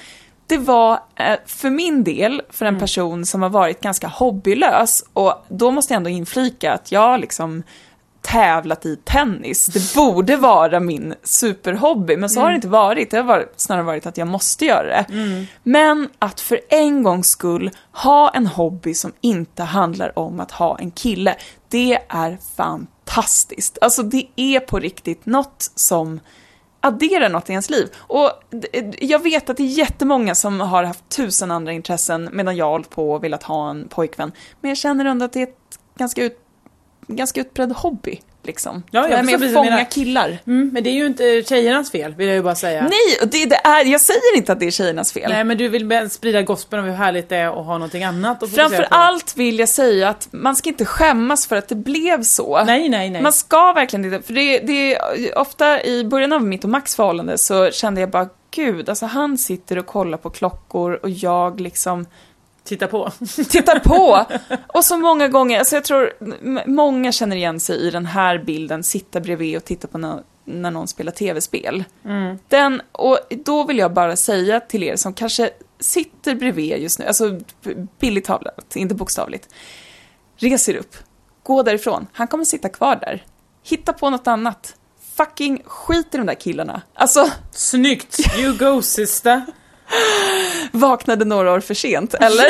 [0.47, 2.81] det var eh, för min del, för en mm.
[2.81, 7.63] person som har varit ganska hobbylös, och då måste jag ändå inflika att jag liksom
[8.25, 9.67] tävlat i tennis.
[9.67, 12.43] Det borde vara min superhobby, men så mm.
[12.43, 12.59] har det mm.
[12.59, 13.11] inte varit.
[13.11, 15.07] Det har varit, snarare varit att jag måste göra det.
[15.09, 15.47] Mm.
[15.63, 20.79] Men att för en gångs skull ha en hobby som inte handlar om att ha
[20.79, 21.37] en kille,
[21.69, 23.79] det är fantastiskt.
[23.81, 26.21] Alltså det är på riktigt något som
[26.81, 27.89] adderar något i ens liv.
[27.97, 28.31] Och
[28.99, 32.73] jag vet att det är jättemånga som har haft tusen andra intressen medan jag har
[32.73, 34.33] hållit på och velat ha en pojkvän.
[34.61, 36.44] Men jag känner ändå att det är ett ganska ut
[37.09, 38.21] ganska utbredd hobby.
[38.47, 38.83] Liksom.
[38.91, 40.39] Ja, jag det här med att fånga killar.
[40.47, 42.83] Mm, men det är ju inte tjejernas fel, vill jag ju bara säga.
[42.83, 45.31] Nej, det, det är, jag säger inte att det är tjejernas fel.
[45.31, 48.43] Nej, men du vill sprida gospeln om hur härligt det är att ha någonting annat
[48.43, 52.23] att Framför allt vill jag säga att man ska inte skämmas för att det blev
[52.23, 52.65] så.
[52.65, 53.23] Nej, nej, nej.
[53.23, 56.97] Man ska verkligen inte, för det, det är ofta i början av mitt och Max
[56.97, 61.61] förhållande så kände jag bara, gud, alltså han sitter och kollar på klockor och jag
[61.61, 62.07] liksom
[62.65, 63.11] Titta på.
[63.49, 64.27] Titta på!
[64.67, 66.13] Och så många gånger, alltså jag tror
[66.67, 70.71] många känner igen sig i den här bilden, sitta bredvid och titta på när, när
[70.71, 71.85] någon spelar tv-spel.
[72.05, 72.39] Mm.
[72.49, 75.51] Den, och då vill jag bara säga till er som kanske
[75.81, 77.41] sitter bredvid just nu, alltså
[78.01, 79.49] billigt talat, inte bokstavligt.
[80.37, 80.97] Res er upp,
[81.43, 83.25] gå därifrån, han kommer sitta kvar där.
[83.63, 84.77] Hitta på något annat.
[85.15, 86.83] Fucking skit i de där killarna.
[86.95, 87.31] Alltså...
[87.51, 88.39] Snyggt!
[88.39, 89.43] You go sister!
[90.73, 92.47] Vaknade några år för sent, eller?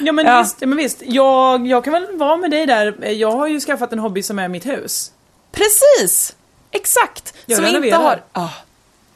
[0.00, 0.42] ja men ja.
[0.42, 1.02] visst, men visst.
[1.06, 3.08] Jag, jag kan väl vara med dig där.
[3.10, 5.12] Jag har ju skaffat en hobby som är mitt hus.
[5.52, 6.36] Precis!
[6.70, 7.34] Exakt!
[7.46, 8.22] Jag som inte har...
[8.32, 8.48] Ah,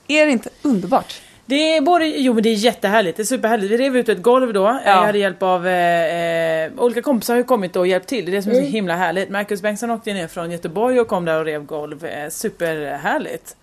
[0.09, 1.21] är det inte underbart?
[1.49, 3.73] Det är både, jo men det är jättehärligt, det är superhärligt.
[3.73, 4.81] Vi rev ut ett golv då, ja.
[4.85, 8.37] jag hade hjälp av, eh, eh, olika kompisar har kommit och hjälpt till, det är
[8.37, 8.73] det som är så mm.
[8.73, 9.31] himla härligt.
[9.31, 13.57] Marcus Bengtsson åkte ner från Göteborg och kom där och rev golv, eh, superhärligt.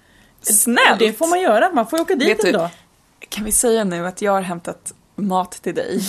[0.53, 0.99] Snällt!
[0.99, 2.69] Det får man göra, man får åka dit Vet ändå.
[3.19, 6.01] Du, kan vi säga nu att jag har hämtat mat till dig?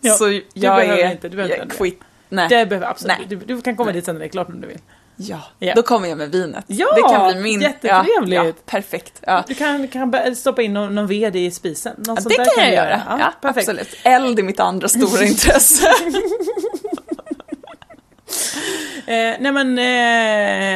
[0.00, 2.00] ja, så jag är inte, du behöver inte quit.
[2.28, 2.48] Nej.
[2.48, 3.94] Det behöver absolut du, du, kan komma Nej.
[3.94, 4.80] dit sen när det är klart om du vill.
[5.16, 6.64] Ja, ja, då kommer jag med vinet.
[6.66, 7.60] Ja, det kan bli min.
[7.60, 8.34] jättetrevligt.
[8.34, 9.22] Ja, ja, perfekt.
[9.26, 9.44] Ja.
[9.46, 12.04] Du kan, kan stoppa in någon, någon ved i spisen.
[12.06, 13.02] Ja, det kan, kan jag göra.
[13.08, 13.68] Ja, ja, perfekt.
[13.68, 13.96] Absolut.
[14.02, 15.88] Eld är mitt andra stora intresse.
[19.06, 19.78] Eh, nej men,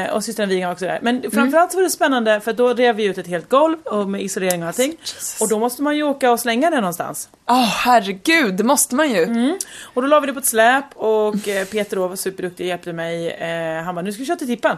[0.06, 0.98] eh, och systern var också där.
[1.02, 1.30] Men mm.
[1.30, 4.22] framförallt så var det spännande för då rev vi ut ett helt golv och med
[4.22, 4.90] isolering och allting.
[5.00, 5.40] Jesus.
[5.40, 7.28] Och då måste man ju åka och slänga det någonstans.
[7.46, 9.22] Ja oh, herregud, det måste man ju.
[9.22, 9.58] Mm.
[9.94, 12.68] Och då la vi det på ett släp och eh, Peter då var superduktig och
[12.68, 13.30] hjälpte mig.
[13.30, 14.76] Eh, han bara, nu ska vi köra till tippen.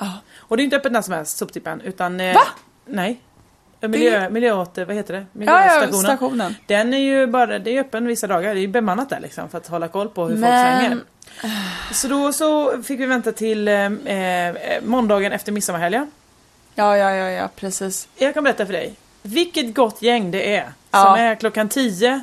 [0.00, 0.16] Oh.
[0.38, 1.80] Och det är inte öppet när som helst, soptippen.
[1.80, 2.42] Utan, eh, Va?
[2.86, 3.20] Nej.
[3.88, 4.30] Miljö, det...
[4.30, 5.26] miljö vad heter det?
[5.32, 5.90] Miljöstationen.
[5.92, 6.54] Ja, ja, stationen.
[6.66, 9.58] Den är ju bara, det är öppen vissa dagar, det är bemannat där liksom för
[9.58, 10.50] att hålla koll på hur Men...
[10.50, 11.04] folk slänger.
[11.92, 16.10] Så då så fick vi vänta till eh, eh, måndagen efter midsommarhelgen.
[16.74, 18.08] Ja, ja, ja, ja, precis.
[18.16, 18.94] Jag kan berätta för dig.
[19.22, 20.72] Vilket gott gäng det är.
[20.90, 21.04] Ja.
[21.04, 22.22] Som är klockan 10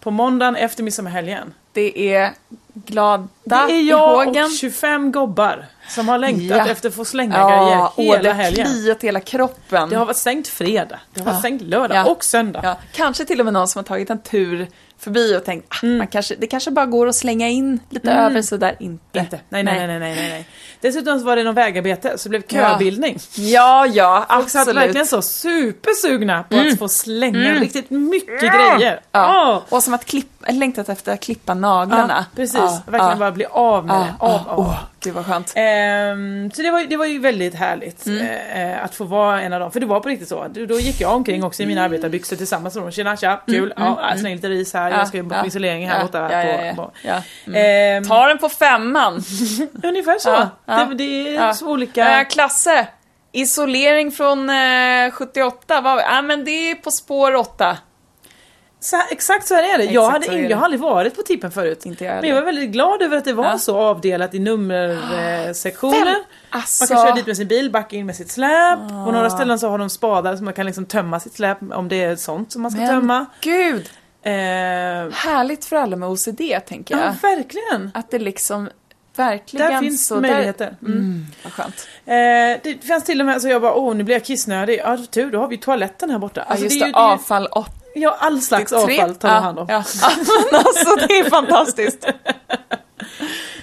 [0.00, 1.54] på måndagen efter midsommarhelgen.
[1.72, 2.32] Det är
[2.74, 6.68] glada Det är jag och 25 gobbar som har längtat ja.
[6.68, 8.66] efter att få slänga ja, grejer hela helgen.
[8.66, 9.88] Ja, kliat hela kroppen.
[9.88, 11.40] Det har varit stängt fredag, det har varit ja.
[11.40, 12.04] stängt lördag ja.
[12.04, 12.60] och söndag.
[12.62, 12.76] Ja.
[12.92, 16.06] Kanske till och med någon som har tagit en tur förbi och tänkt ah, man
[16.06, 18.76] kanske, det kanske bara går att slänga in lite över sådär.
[18.80, 19.18] Inte.
[19.18, 19.40] Inte.
[19.48, 20.46] Nej, nej, nej, nej, nej, nej, nej.
[20.80, 22.70] Dessutom så var det någon vägarbete så det blev Ja.
[22.70, 23.18] köbildning.
[23.34, 24.82] Ja, ja, Folk satt absolut.
[24.82, 29.00] verkligen så supersugna på att få slänga riktigt mycket grejer.
[29.12, 29.52] Ja.
[29.68, 29.76] Åh!
[29.76, 32.26] Och som att klippa, längtat efter att klippa naglarna.
[32.30, 32.58] Ja, precis.
[32.58, 33.16] Ja, Verkligen ja.
[33.16, 34.14] bara bli av med Ja, det.
[34.18, 34.52] Av, ja.
[34.52, 34.74] av.
[35.08, 35.52] Gud vad skönt.
[35.56, 38.72] Ehm, så det var, det var ju väldigt härligt Mm.
[38.72, 39.72] eh, att få vara en av dem.
[39.72, 40.46] För det var på riktigt så.
[40.68, 42.90] Då, gick jag omkring också i mina arbetarbyxor tillsammans med dem.
[42.92, 43.72] Tjena tja, kul.
[43.76, 44.90] ja, släng lite ris här.
[44.90, 46.18] jag ska jobba på isolering här borta.
[46.18, 47.22] Mm, Ja, ja, ja, på, ja.
[47.44, 47.52] på.
[47.58, 49.14] Ehm, Ta den på femman.
[49.82, 50.28] Ungefär så.
[50.28, 50.84] Ja, ja.
[50.84, 51.54] Det, det är Ja.
[51.54, 52.20] så olika.
[52.20, 52.86] Eh, Klasse,
[53.32, 57.76] isolering från eh, 78, vad, ja men det är På spår 8.
[58.80, 59.84] Så, exakt så här är det.
[59.84, 60.48] jag, Exakt hade det.
[60.48, 61.86] jag har aldrig varit på tippen förut.
[61.86, 63.58] Inte jag Men jag var väldigt glad över att det var Ja.
[63.58, 66.04] så avdelat i nummersektioner.
[66.04, 66.14] Väl, Man
[66.50, 68.78] alltså- kan köra dit med sin bil, backa in med sitt släp.
[68.88, 71.88] På några ställen så har de spadar så man kan liksom tömma sitt släp om
[71.88, 73.26] det är sånt som man ska tömma.
[73.40, 73.90] gud,
[74.22, 74.32] Eh,
[75.12, 77.06] härligt för alla med OCD tänker jag.
[77.06, 77.90] ja, verkligen.
[77.94, 78.68] Att det liksom
[79.16, 80.76] verkligen Där finns så där- möjligheter.
[80.82, 80.92] Mm.
[80.98, 81.88] Mm, vad skönt.
[82.06, 84.80] Eh, det fanns till och med så jag bara, åh nu blir jag kissnödig.
[84.84, 86.44] Ja tur, då har vi toaletten här borta.
[86.48, 89.66] Ja, just det, är ju- avfall och Ja, all slags avfall tar man hand om.
[89.68, 89.76] Ja,
[90.52, 92.06] alltså det är fantastiskt.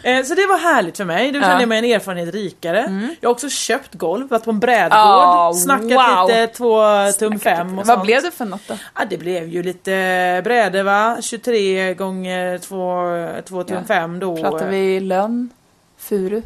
[0.03, 1.37] Eh, så det var härligt för mig, då.
[1.37, 1.49] Mm.
[1.49, 3.09] kände jag mig en erfarenhet rikare.
[3.21, 6.27] Jag har också köpt golv, varit på en brädgård, Ja, snackat wow.
[6.27, 6.81] lite två
[7.19, 8.03] tum fem och Vad sånt.
[8.03, 8.77] blev det för något då?
[8.95, 13.83] Ja, det blev ju lite brädor va, 23 gånger 2, 2 tum Ja.
[13.87, 14.37] 5 då.
[14.37, 15.49] Pratar vi lönn,
[15.97, 16.41] furu,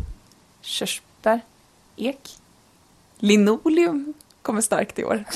[0.61, 1.39] körsbär,
[1.97, 2.29] ek?
[3.19, 5.23] Linoleum kommer starkt i år.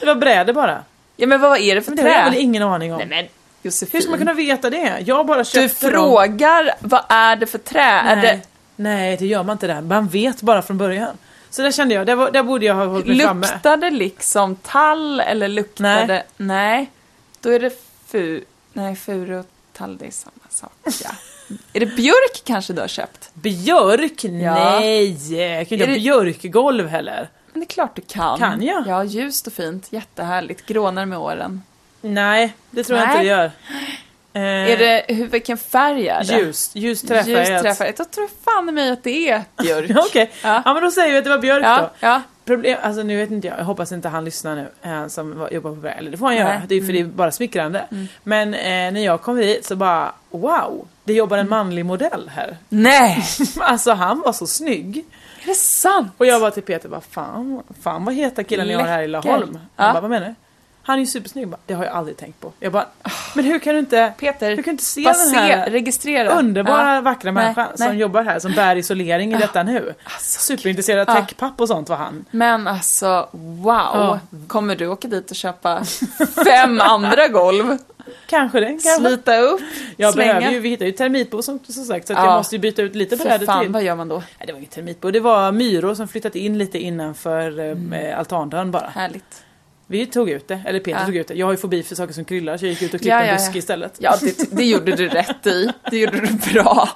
[0.00, 0.84] Det var brädor bara.
[1.16, 2.40] Ja men vad är det för Men det har jag väl trä?
[2.40, 2.98] ingen aning om.
[2.98, 3.26] Nej men
[3.62, 3.90] Josefin.
[3.92, 5.02] Hur ska man kunna veta det?
[5.06, 5.90] Jag bara Du köpt dem.
[5.90, 8.02] frågar vad är det för trä?
[8.02, 8.16] Nej.
[8.22, 8.40] det
[8.76, 9.80] Nej, det gör man inte där.
[9.80, 11.16] Man vet bara från början.
[11.50, 13.46] Så där kände jag, där, var, där borde jag ha hållit mig framme.
[13.52, 16.06] Luktar det liksom tall eller luktar Nej.
[16.06, 16.22] det...
[16.36, 16.90] Nej.
[17.40, 17.72] Då är det
[18.06, 18.44] fu...
[18.72, 20.72] Nej, furu och tall, det är samma sak.
[21.04, 21.10] Ja.
[21.72, 23.30] Är det björk kanske du har köpt?
[23.34, 24.24] Björk?
[24.24, 25.34] Nej!
[25.56, 27.28] Jag kan inte ha det- björkgolv heller.
[27.52, 28.38] Men det är klart du kan.
[28.38, 28.86] Kan jag?
[28.86, 29.86] Ja, ljust och fint.
[29.92, 30.66] Jättehärligt.
[30.66, 31.62] Grånar med åren.
[32.00, 33.14] Nej, det tror jag Nej.
[33.16, 33.50] inte det gör.
[34.32, 36.38] Eh, Är det, hur, vilken färg är det?
[36.38, 37.48] Ljus, ljus träfärgat.
[37.48, 37.98] Ljus träfärgat.
[37.98, 39.86] Jag tror fan i mig att det är björk.
[39.90, 40.62] Ja, Okej, Ja.
[40.64, 40.74] ja.
[40.74, 41.90] men då säger vi att det var björk ja, då.
[42.00, 42.22] ja.
[42.44, 45.50] Problem, alltså nu vet inte jag, jag hoppas inte han lyssnar nu, han som var-
[45.50, 46.56] jobbar på eller det får han göra, Nej.
[46.56, 46.68] Mm.
[46.68, 47.84] det är för det är bara smickrande.
[48.22, 52.56] Men eh, när jag kom hit så bara, wow, det jobbar en manlig modell här.
[52.68, 53.24] Nej!
[53.60, 55.04] alltså han var så snygg.
[55.42, 56.12] Är det sant?
[56.18, 59.08] Och jag var till Peter, bara, fan, fan vad heta killen ni har här i.
[59.08, 59.58] Laholm.
[59.76, 59.92] Han Ja.
[59.92, 60.34] bara, vad menar du?
[60.82, 62.52] Han är ju supersnygg, bara, det har jag aldrig tänkt på.
[62.60, 62.86] Jag bara,
[63.34, 66.38] men hur kan du inte, Peter, hur kan du inte se den här se, registrera.
[66.38, 67.00] underbara Ja.
[67.00, 67.96] vackra Nej, människan som nej.
[67.98, 69.94] jobbar här, som bär isolering i detta nu.
[70.04, 72.24] Alltså, Superintresserad av techpapp och sånt var han.
[72.30, 73.64] Men alltså, wow.
[73.94, 74.18] Ja.
[74.48, 75.84] Kommer du åka dit och köpa
[76.44, 77.78] fem andra golv?
[78.26, 78.90] Kanske det, kanske.
[79.08, 79.60] Slita upp,
[79.96, 80.34] Jag slänga?
[80.34, 82.24] behöver ju, vi hittade ju termitbo som, som sagt så att Ja.
[82.26, 83.72] jag måste ju byta ut lite brädor fan, till.
[83.72, 84.16] vad gör man då?
[84.16, 87.92] Nej, det var inget termitbo, det var myror som flyttat in lite innanför Mm.
[87.92, 88.86] eh, altandörren bara.
[88.94, 89.42] Härligt.
[89.88, 91.06] Vi tog ut det, eller Peter Ja.
[91.06, 91.34] tog ut det.
[91.34, 93.20] Jag har ju fobi för saker som kryllar så jag gick ut och klippte Ja,
[93.20, 93.58] en ja, buske ja.
[93.58, 93.96] istället.
[93.98, 95.70] Ja, det, det gjorde du rätt i.
[95.90, 96.88] Det gjorde du bra.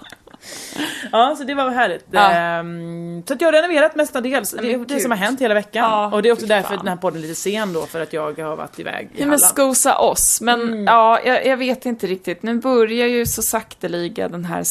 [1.12, 2.04] Ja, så det var härligt.
[2.10, 2.30] Ja.
[2.32, 4.50] Ehm, så att jag har renoverat mestadels.
[4.50, 5.02] Det är det gud.
[5.02, 5.84] som har hänt hela veckan.
[5.90, 6.78] Ja, och det är också därför fan.
[6.78, 9.18] den här podden är lite sen då, för att jag har varit iväg i Ja,
[9.18, 9.40] men Halland.
[9.42, 10.40] skosa oss.
[10.40, 10.84] Men Mm.
[10.84, 12.42] ja, jag, jag vet inte riktigt.
[12.42, 14.62] Nu börjar ju så sakteliga den här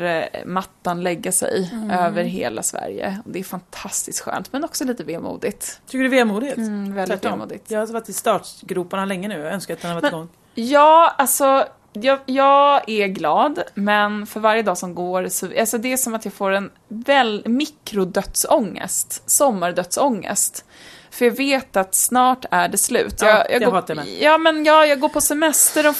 [0.00, 1.90] sommarmattan lägga sig Mm.
[1.90, 3.18] över hela Sverige.
[3.24, 5.80] Och det är fantastiskt skönt, men också lite vemodigt.
[5.86, 6.56] Tycker du det är vemodigt?
[6.56, 7.38] Mm, väldigt Tvärtom.
[7.38, 7.70] vemodigt.
[7.70, 10.28] Jag har varit i startgroparna länge nu, jag önskar att den har varit Men- igång.
[10.58, 11.64] Ja, alltså
[12.04, 16.14] jag, jag är glad, men för varje dag som går så, alltså det är som
[16.14, 20.64] att jag får en väl, mikrodödsångest, sommardödsångest.
[21.10, 23.14] För jag vet att snart är det slut.
[23.20, 24.08] Ja, jag, jag det går, jag.
[24.20, 25.94] Ja, men jag, jag går på semester om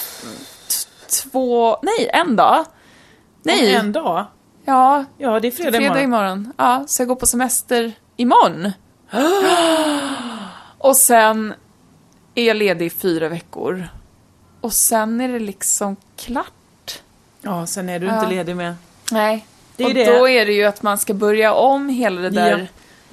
[1.22, 2.64] två, nej, en dag.
[3.42, 4.24] Nej, Om en dag?
[4.64, 6.28] ja, Ja, det är fredag, fredag imorgon.
[6.32, 6.52] imorgon.
[6.56, 8.72] Ja, så jag går på semester imorgon.
[10.78, 11.54] Och sen
[12.34, 13.88] är jag ledig i fyra veckor.
[14.60, 17.02] Och sen är det liksom klart.
[17.42, 18.18] Ja, sen är du Ja.
[18.20, 18.74] inte ledig med.
[19.12, 19.46] Nej.
[19.76, 20.04] Det är och det.
[20.18, 22.66] då är det ju att man ska börja om hela det där Ja.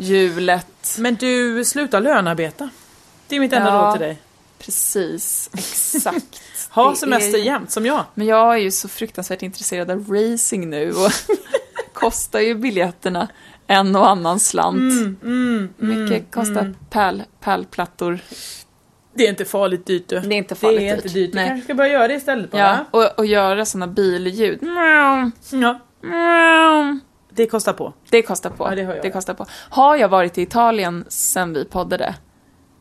[0.05, 0.95] hjulet.
[0.99, 2.69] Men du, sluta lönarbeta.
[3.27, 3.75] Det är mitt enda Ja.
[3.81, 4.17] råd till dig.
[4.59, 6.41] Precis, exakt.
[6.69, 8.03] Ha semester är jämt, som jag.
[8.13, 11.11] Men jag är ju så fruktansvärt intresserad av racing nu och
[11.93, 13.27] kostar ju biljetterna
[13.67, 15.05] en och annan slant.
[15.23, 18.19] Mm, Mycket kostar pärl, pärlplattor.
[19.13, 20.19] Det är inte farligt dyrt du.
[20.19, 21.31] Det är inte farligt Det är inte dyrt.
[21.31, 21.47] Du Nej.
[21.47, 22.61] kanske ska börja göra det istället bara.
[22.61, 24.59] Ja, och, och göra såna billjud.
[24.61, 25.31] Ja,
[27.29, 27.93] det kostar på.
[28.09, 28.67] Det kostar på.
[28.69, 29.13] Ja, det hör jag.
[29.13, 29.45] kostar på.
[29.69, 32.15] Har jag varit i Italien sen vi poddade?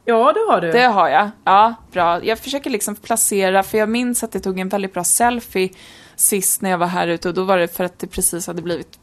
[0.04, 0.72] Ja, det har du.
[0.72, 1.30] Det har jag.
[1.44, 2.24] Ja, bra.
[2.24, 5.70] Jag försöker liksom placera, för jag minns att det tog en väldigt bra selfie
[6.16, 8.62] sist när jag var här ute och då var det för att det precis hade
[8.62, 8.98] blivit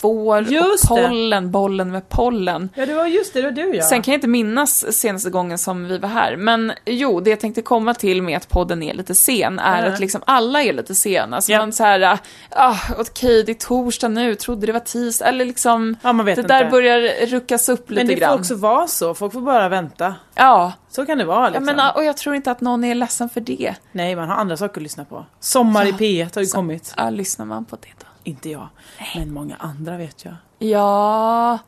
[0.00, 1.08] vår Just och det.
[1.08, 2.68] pollen, bollen med pollen.
[2.74, 3.82] Ja, det var just det, det var du ja.
[3.82, 7.40] Sen kan jag inte minnas senaste gången som vi var här, men jo, det jag
[7.40, 9.92] tänkte komma till med att podden är lite sen är Mm.
[9.94, 11.40] att liksom alla är lite sena.
[11.40, 11.58] Så Ja.
[11.58, 12.18] man så här,
[12.50, 16.42] ah, okej, det är torsdag nu, trodde det var tisdag, eller liksom, Ja, det inte.
[16.42, 18.30] där börjar ruckas upp lite Men det grann.
[18.32, 20.14] får också vara så, folk får bara vänta.
[20.34, 21.64] Ja, Så kan det vara jag liksom.
[21.66, 23.74] menar, och jag tror inte att någon är ledsen för det.
[23.92, 25.26] Nej, man har andra saker att lyssna på.
[25.40, 26.94] Sommar i P1 har ju Så- kommit.
[26.96, 28.06] Ja, lyssnar man på det då?
[28.28, 28.68] Inte jag,
[29.14, 30.34] men många andra vet jag.
[30.58, 31.58] Ja,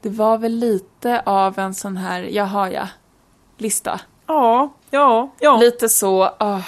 [0.00, 2.88] det var väl lite av en sån här, jaha ja,
[3.58, 4.00] lista.
[4.26, 5.56] Ja, ja, ja.
[5.56, 6.60] Lite så, ah,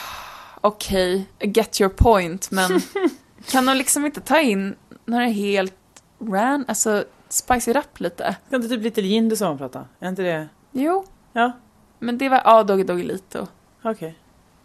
[0.61, 2.81] okej, I get your point, men
[3.51, 5.75] kan de liksom inte ta in några helt
[6.19, 8.37] ran, alltså spice it up lite?
[8.51, 9.85] Kan inte typ lite Jinder sommarprata?
[10.01, 10.49] Är inte det?
[10.73, 11.53] Jo, Ja,
[11.99, 13.47] men det var, ja, Doggy Doggelito.
[13.83, 14.19] okej.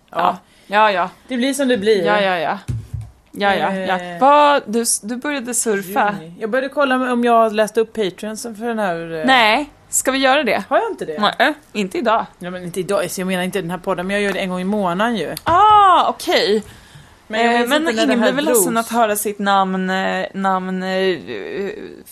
[0.09, 0.17] Ja.
[0.17, 0.37] Ja,
[0.67, 2.05] ja, ja, det blir som det blir.
[2.05, 2.59] ja, ja, ja.
[3.41, 3.99] Ja, ja, ja.
[3.99, 4.19] Eh.
[4.19, 6.15] Vad, du, du började surfa?
[6.21, 6.33] Juni.
[6.39, 9.19] Jag började kolla om jag har läst upp Patreons för den här...
[9.19, 10.63] eh, Nej, ska vi göra det?
[10.69, 11.19] Har jag inte det?
[11.39, 12.25] Nej, inte idag.
[12.39, 14.49] Ja, men inte idag, jag menar inte den här podden, men jag gör det en
[14.49, 15.35] gång i månaden ju.
[15.43, 16.63] Ah, okej.
[17.31, 21.17] Men Eh, Men ingen blir väl ledsen att höra sitt namn, eh, namn eh,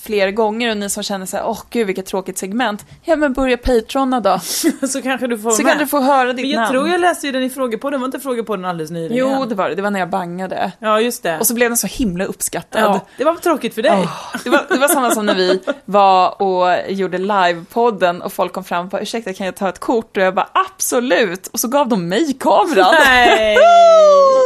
[0.01, 2.85] fler gånger och ni som känner så här, åh gud vilket tråkigt segment.
[3.03, 4.39] Ja men börja patrona då,
[4.87, 6.71] så kanske du får så kan du få höra ditt Men jag namn.
[6.71, 9.17] tror jag läste ju den i frågepodden, var inte frågepodden alldeles nyligen?
[9.17, 10.71] Jo det var det, det var när jag bangade.
[10.79, 11.39] Ja, just det.
[11.39, 12.81] Och så blev den så himla uppskattad.
[12.83, 13.91] ja, det var tråkigt för dig.
[14.03, 18.53] Åh, det, var, det var samma som när vi var och gjorde livepodden och folk
[18.53, 20.17] kom fram och bara, ursäkta kan jag ta ett kort?
[20.17, 22.95] Och jag bara absolut, och så gav de mig kameran.
[23.05, 23.57] Nej!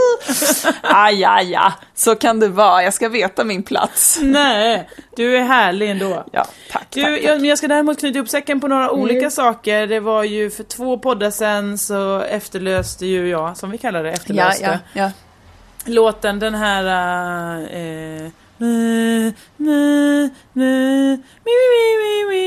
[0.81, 4.19] Aj, aj, aj, så kan det vara, jag ska veta min plats.
[4.21, 6.25] Nej, du är härlig ändå.
[6.31, 6.87] Ja, tack.
[6.89, 7.23] Du, tack.
[7.23, 9.87] jag, men jag ska däremot knyta upp säcken på några olika saker.
[9.87, 14.09] Det var ju för två poddar sen så efterlöste ju jag, som vi kallar det,
[14.09, 14.79] ja, efterlöste.
[14.93, 15.11] ja, ja.
[15.85, 16.83] Låten den här...
[18.57, 19.33] Mi,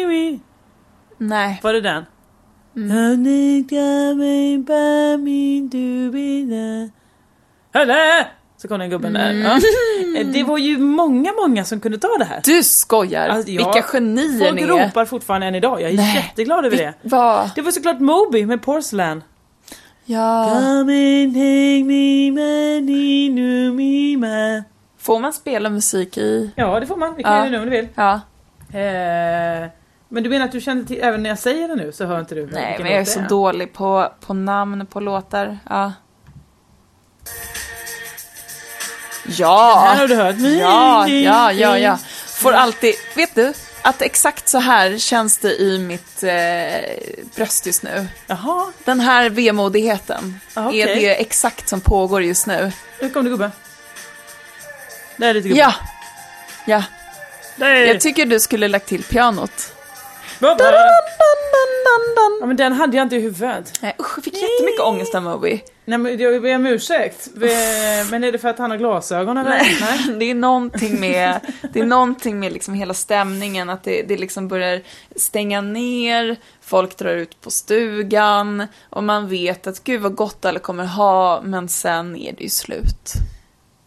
[0.06, 0.40] mi.
[1.18, 1.60] Nej.
[1.62, 2.04] Var det den?
[7.74, 8.24] Hörru!
[8.56, 9.32] Så kom den gubben där.
[9.32, 9.50] Ja.
[10.20, 12.40] Eh, Det var ju många, många som kunde ta det här.
[12.44, 13.28] Du skojar!
[13.28, 14.66] Alltså, ja, Vilka genier Folk ni är!
[14.66, 15.80] ropar fortfarande än idag.
[15.82, 16.14] Jag är Nej.
[16.16, 16.94] jätteglad över det.
[17.02, 17.50] Vad?
[17.54, 19.22] Det var såklart Moby med Porcelain.
[20.04, 20.44] Ja.
[24.98, 26.50] Får man spela musik i...
[26.56, 27.14] Ja, det får man.
[27.16, 27.38] Vi kan Ja.
[27.38, 27.88] göra det nu om du vill.
[27.94, 28.12] Ja.
[28.78, 29.68] Eh,
[30.08, 32.20] men du menar att du känner till, även när jag säger det nu så hör
[32.20, 35.58] inte du Nej, men jag är så dålig på, på namn på låtar.
[35.70, 35.92] Ja.
[39.24, 39.94] Här Ja!
[39.98, 40.37] har du hört.
[40.38, 41.98] Ja, ja, ja, ja.
[42.26, 42.94] Får alltid...
[43.14, 43.52] Vet du?
[43.82, 48.06] Att exakt så här känns det i mitt eh, bröst just nu.
[48.26, 50.80] Jaha, Den här vemodigheten Ah, okej.
[50.80, 52.72] är det exakt som pågår just nu.
[53.00, 53.50] nu kom det gubbe.
[55.16, 55.60] Där är lite gubbe.
[55.60, 55.74] Ja!
[56.66, 56.82] Ja,
[57.56, 59.72] Där är jag tycker du skulle lagt till pianot.
[62.40, 63.72] Ja, men den hade jag inte i huvudet.
[63.83, 65.61] Nej, usch, jag fick jättemycket ångest av Moby.
[65.85, 67.28] Nej, men jag ber om ursäkt.
[68.11, 69.50] Men är det för att han har glasögon eller?
[69.50, 70.16] Nej.
[70.18, 71.40] Det är någonting med,
[71.72, 74.83] det är någonting med liksom hela stämningen, att det, det liksom börjar
[75.16, 80.59] stänga ner, folk drar ut på stugan och man vet att gud vad gott alla
[80.59, 83.12] kommer ha, men sen är det ju slut.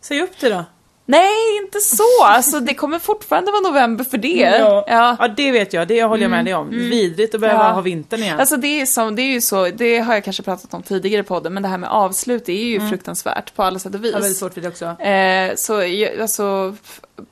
[0.02, 0.66] Säg upp det då.
[1.10, 2.24] Nej, inte så!
[2.24, 4.28] Alltså det kommer fortfarande vara november för det.
[4.28, 4.84] Ja.
[4.88, 5.18] Ja.
[5.20, 5.88] Ja, det vet jag.
[5.88, 6.70] Det håller jag med dig om.
[6.70, 7.72] Vidrigt att behöva Ja.
[7.72, 8.40] ha vintern igen.
[8.40, 11.20] Alltså det är, som, det är ju så, det har jag kanske pratat om tidigare
[11.20, 14.04] i podden, men det här med avslut det är ju fruktansvärt på alla sätt och
[14.04, 14.14] vis.
[14.14, 14.86] har väldigt svårt för det också.
[14.86, 15.82] Eh, så
[16.22, 16.76] alltså,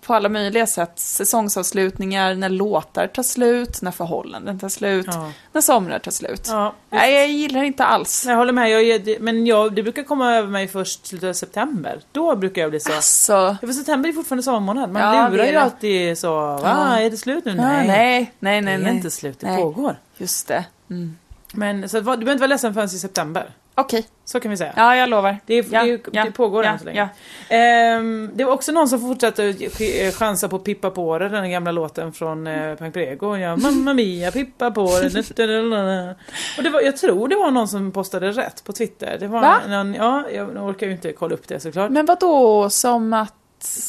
[0.02, 0.92] på alla möjliga sätt.
[0.96, 5.32] Säsongsavslutningar, när låtar tar slut, när förhållanden tar slut, Ja.
[5.52, 6.48] när somrar tar slut.
[6.48, 8.26] Ja, Nej, jag gillar inte alls.
[8.28, 8.72] jag håller med.
[8.72, 12.00] Jag, men jag, det brukar komma över mig först slutet av september.
[12.12, 12.94] Då brukar jag bli så.
[12.94, 14.92] Alltså, för september är fortfarande sommarmånad.
[14.92, 16.30] Man Ja, lurar ju alltid så.
[16.36, 17.56] Va, är det slut nu?
[17.58, 18.62] ja, nej, nej, nej.
[18.62, 18.96] det är nej.
[18.96, 19.40] inte slut.
[19.40, 19.62] Det Nej.
[19.62, 19.96] pågår.
[20.18, 20.66] Just det.
[20.90, 21.18] Mm.
[21.54, 23.50] Men så du behöver inte vara ledsen förrän i september.
[23.78, 24.74] Okej, Så kan vi säga.
[24.76, 25.38] ja, jag lovar.
[25.46, 27.10] Det, är, Ja, det, ja, det pågår ja, än så länge.
[27.50, 27.56] ja.
[27.56, 31.52] Ehm, det var också någon som fortsatte att ch- chansa på Pippa på det, den
[31.52, 33.38] gamla låten från eh, Pang Prego.
[33.38, 36.16] Ja, Mamma Mia, Pippa på det.
[36.58, 39.18] Och det var, jag tror det var någon som postade rätt på Twitter.
[39.20, 39.58] Det var Va?
[39.68, 41.92] någon, ja, jag orkar ju inte kolla upp det såklart.
[41.92, 43.34] Men vad då som att...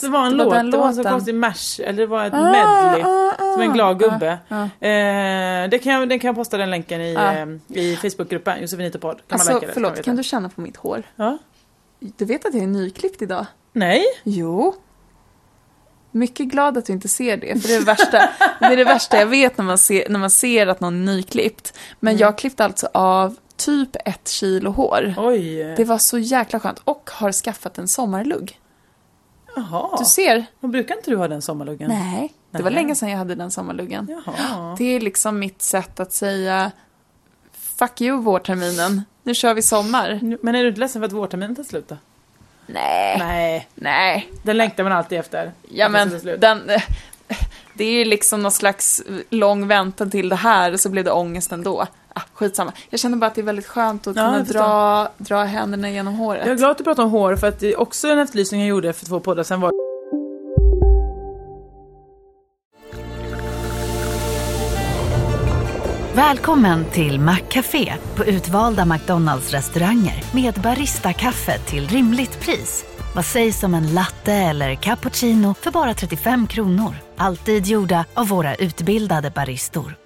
[0.01, 2.07] det var en det var låt, den det var en så konstig mash, eller det
[2.07, 3.03] var ett Ah, medley.
[3.05, 4.39] ah, ah, Som en glad gubbe.
[4.49, 4.87] ah, ah.
[4.87, 8.99] Eh, det kan jag, den kan jag posta den länken i, eh, i Facebookgruppen, Josefinito
[8.99, 9.17] podd.
[9.17, 11.03] Kan man Alltså, lajka det, man förlåt, kan du känna på mitt hår?
[11.17, 11.39] Ja.
[12.01, 13.47] Du vet att jag är nyklippt idag?
[13.73, 14.03] Nej?
[14.25, 14.75] Jo.
[16.11, 18.19] Mycket glad att du inte ser det, för det är det värsta,
[18.61, 21.15] det, är det värsta jag vet när man ser, när man ser att någon är
[21.15, 21.79] nyklippt.
[22.01, 22.21] Men Mm.
[22.21, 25.15] jag klippte alltså av typ ett kilo hår.
[25.19, 25.75] Oj.
[25.77, 28.59] Det var så jäkla skönt och har skaffat en sommarlugg.
[29.57, 29.97] Jaha.
[29.99, 30.47] Du ser?
[30.61, 31.89] Och brukar inte du ha den sommarluggen?
[31.89, 32.75] Nej, det var Nej.
[32.83, 34.23] länge sedan jag hade den sommarluggen.
[34.27, 34.75] Jaha.
[34.79, 36.73] Det är liksom mitt sätt att säga
[37.53, 40.21] Fuck you vårterminen, nu kör vi sommar.
[40.43, 41.97] Men är du inte ledsen för att vårterminen tar slut då?
[42.67, 43.19] Nej.
[43.19, 43.69] Nej.
[43.75, 44.33] Nej.
[44.43, 45.53] Den längtar man alltid efter.
[45.69, 46.71] Ja men den,
[47.75, 51.53] det är ju liksom någon slags lång väntan till det här så blev det ångest
[51.53, 51.87] ändå.
[52.19, 52.73] Ah, skitsamma.
[52.91, 56.15] Jag känner bara att det är väldigt skönt att Ja, kunna dra, dra händerna genom
[56.15, 56.43] håret.
[56.47, 58.61] Jag är glad att du pratar om hår för att det är också en efterlysning
[58.61, 59.71] jag gjorde för två poddar sen var
[66.15, 72.85] Välkommen till Maccafé på utvalda McDonalds restauranger med Baristakaffe till rimligt pris.
[73.15, 76.95] Vad sägs om en latte eller cappuccino för bara 35 kronor?
[77.17, 80.06] Alltid gjorda av våra utbildade baristor.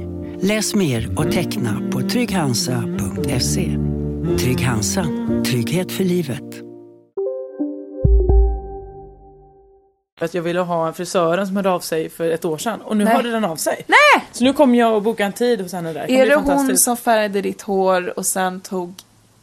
[0.43, 3.77] Läs mer och teckna på trygghansa.se.
[4.39, 5.05] Trygg Hansa.
[5.45, 6.43] Trygghet för livet.
[10.21, 13.03] att jag ville ha frisören som hörde av sig för ett år sedan och nu
[13.03, 13.13] Nej.
[13.13, 13.85] hörde den av sig.
[13.87, 14.25] Nej!
[14.31, 16.07] Så nu kommer jag och bokar en tid hos henne där.
[16.07, 18.93] kan Är bli det hon som färgade ditt hår och sen tog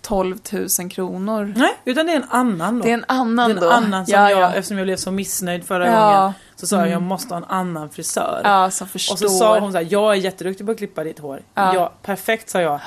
[0.02, 0.36] 12
[0.78, 1.52] 000 kronor?
[1.56, 2.84] Nej, utan det är en annan då.
[2.84, 3.66] Det är en annan Det är då?
[3.66, 4.54] en annan som ja, jag, ja.
[4.54, 6.14] eftersom jag blev så missnöjd förra Ja.
[6.18, 6.32] gången.
[6.56, 8.40] Så sa jag jag måste ha en annan frisör.
[8.44, 9.14] ja, som förstår.
[9.14, 11.40] och så sa hon så här, jag är jätteduktig på att klippa ditt hår.
[11.54, 11.74] Ja.
[11.74, 11.92] Ja.
[12.02, 12.80] perfekt sa jag.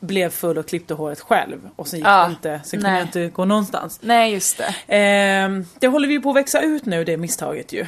[0.00, 1.58] Blev full och klippte håret själv.
[1.76, 2.24] Och sen gick Ja.
[2.24, 3.98] det inte, sen kunde jag inte gå någonstans.
[4.02, 4.94] Nej, just det.
[4.96, 7.86] Ehm, det håller vi på att växa ut nu, det misstaget ju.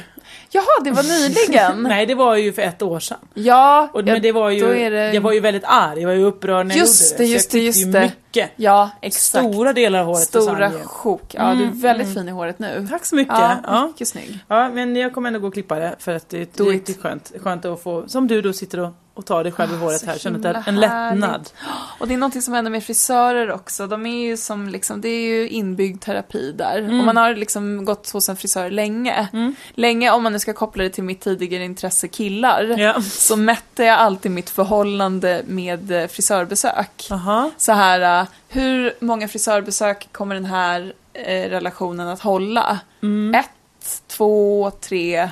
[0.51, 1.83] Jaha, det var nyligen.
[1.89, 3.17] Nej, det var ju för ett år sedan.
[3.33, 5.13] Ja, Och, men det var ju, då det...
[5.13, 7.33] jag var ju väldigt arg, jag var ju upprörd när Just jag det, gjorde det.
[7.35, 8.11] just det, just det.
[8.35, 8.51] Mycket.
[8.55, 9.45] Ja, exakt.
[9.53, 11.21] Stora delar av håret Stora sjok.
[11.33, 12.15] Ja, du är Mm, väldigt mm.
[12.15, 12.87] fin i håret nu.
[12.91, 13.33] Tack så mycket.
[13.37, 13.87] Ja, Ja.
[13.87, 14.39] mycket snygg.
[14.47, 16.73] Ja, men jag kommer ändå gå och klippa det för att det, Do är it.
[16.73, 17.31] riktigt skönt.
[17.43, 19.99] Skönt att få, som du då sitter och, och tar dig själv i Ah, håret
[19.99, 21.49] så här, känner att en lättnad.
[21.99, 23.87] Och det är någonting som händer med frisörer också.
[23.87, 26.77] De är ju som liksom, det är ju inbyggd terapi där.
[26.79, 26.99] Mm.
[26.99, 29.27] Om man har liksom gått hos en frisör länge,
[29.73, 33.01] länge om man nu ska koppla det till mitt tidigare intresse killar, Ja.
[33.01, 37.07] så mätte jag alltid mitt förhållande med eh, frisörbesök.
[37.11, 37.51] Aha.
[37.57, 42.79] Så här, hur många frisörbesök kommer den här eh, relationen att hålla?
[43.03, 43.35] Mm.
[43.35, 45.29] Ett, två, tre,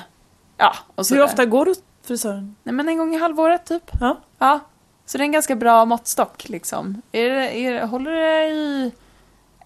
[0.56, 0.74] ja.
[0.94, 1.26] Och så Hur där.
[1.26, 2.56] ofta går du till frisören?
[2.62, 3.90] Nej men en gång i halvåret typ.
[4.00, 4.16] Ja.
[4.38, 4.60] Ja,
[5.06, 7.02] så det är en ganska bra måttstock liksom.
[7.12, 8.92] Är det, är, håller det i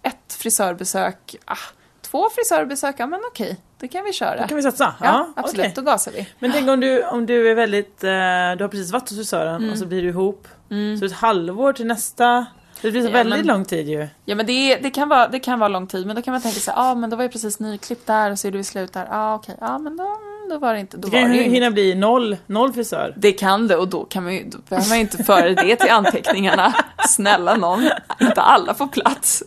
[0.02, 1.56] ett frisörbesök, ah,
[2.02, 4.40] två frisörbesök, ja men okej, det kan vi köra.
[4.42, 4.94] Då kan vi satsa?
[5.00, 5.72] ja, absolut, okej.
[5.76, 6.28] då gasar vi.
[6.38, 8.08] Men tänk om du, om du är väldigt, eh,
[8.58, 9.70] du har precis varit hos frisören Mm.
[9.72, 10.48] och så blir du ihop.
[11.00, 12.46] Så ett halvår till nästa,
[12.82, 14.08] det blir så Ja, väldigt men- lång tid ju.
[14.24, 16.40] Ja men det, det, kan vara, det kan vara lång tid, men då kan man
[16.42, 18.58] tänka sig, ja ah, men då var jag precis nyklippt där och så är du
[18.58, 20.16] i slut där, ja ah, okej, ja ah, men då,
[20.50, 21.54] då var det inte, då Det var kan det ju inget.
[21.56, 23.14] hinna bli noll, noll frisör.
[23.16, 25.76] Det kan det och då, kan man ju, då behöver man ju inte föra det
[25.76, 26.74] till anteckningarna.
[27.08, 27.90] Snälla någon,
[28.20, 29.42] inte alla får plats.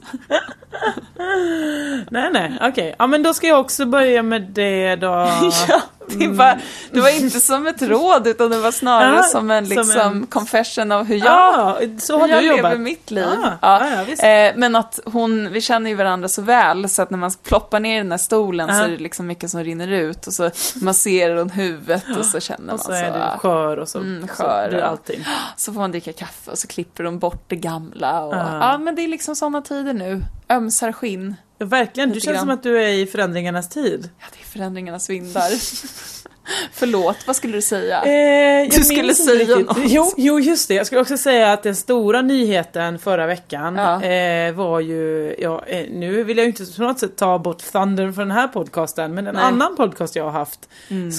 [2.09, 2.95] Nej nej, okej.
[2.99, 5.07] Ja men då ska jag också börja med det då.
[5.67, 6.59] Ja, det, var,
[6.91, 9.99] det var inte som ett råd utan det var snarare Ja, som en som liksom,
[10.01, 12.63] en- confession av hur jag, Ja, så har hur jag jobbat.
[12.63, 13.25] lever mitt liv.
[13.43, 14.03] Ja, Ja.
[14.07, 14.23] visst.
[14.23, 17.79] Eh, men att hon, vi känner ju varandra så väl så att när man ploppar
[17.79, 20.51] ner i den här stolen så är det liksom mycket som rinner ut och så
[20.75, 23.97] masserar hon huvudet och så känner man Och så, så är du skör och så,
[23.99, 25.25] Mm, så skör blir och- allting.
[25.55, 28.57] så får man dricka kaffe och så klipper de bort det gamla och, Ja.
[28.71, 30.21] ja men det är liksom sådana tider nu.
[30.49, 31.35] Ömsar skinn.
[31.57, 32.39] Ja, verkligen, du känns grann.
[32.39, 34.09] som att du är i förändringarnas tid.
[34.19, 35.49] Ja, det är förändringarnas vindar.
[36.73, 38.03] Förlåt, vad skulle du säga?
[38.03, 39.77] Eh, Du skulle säga något.
[39.85, 40.73] Jo, jo, just det.
[40.73, 44.03] Jag skulle också säga att den stora nyheten förra veckan Ja.
[44.03, 47.71] eh, var ju, ja, eh, nu vill jag ju inte på något sätt ta bort
[47.71, 49.43] Thunder från den här podcasten, men en Nej.
[49.43, 49.61] Mm.
[49.61, 50.69] annan podcast jag har haft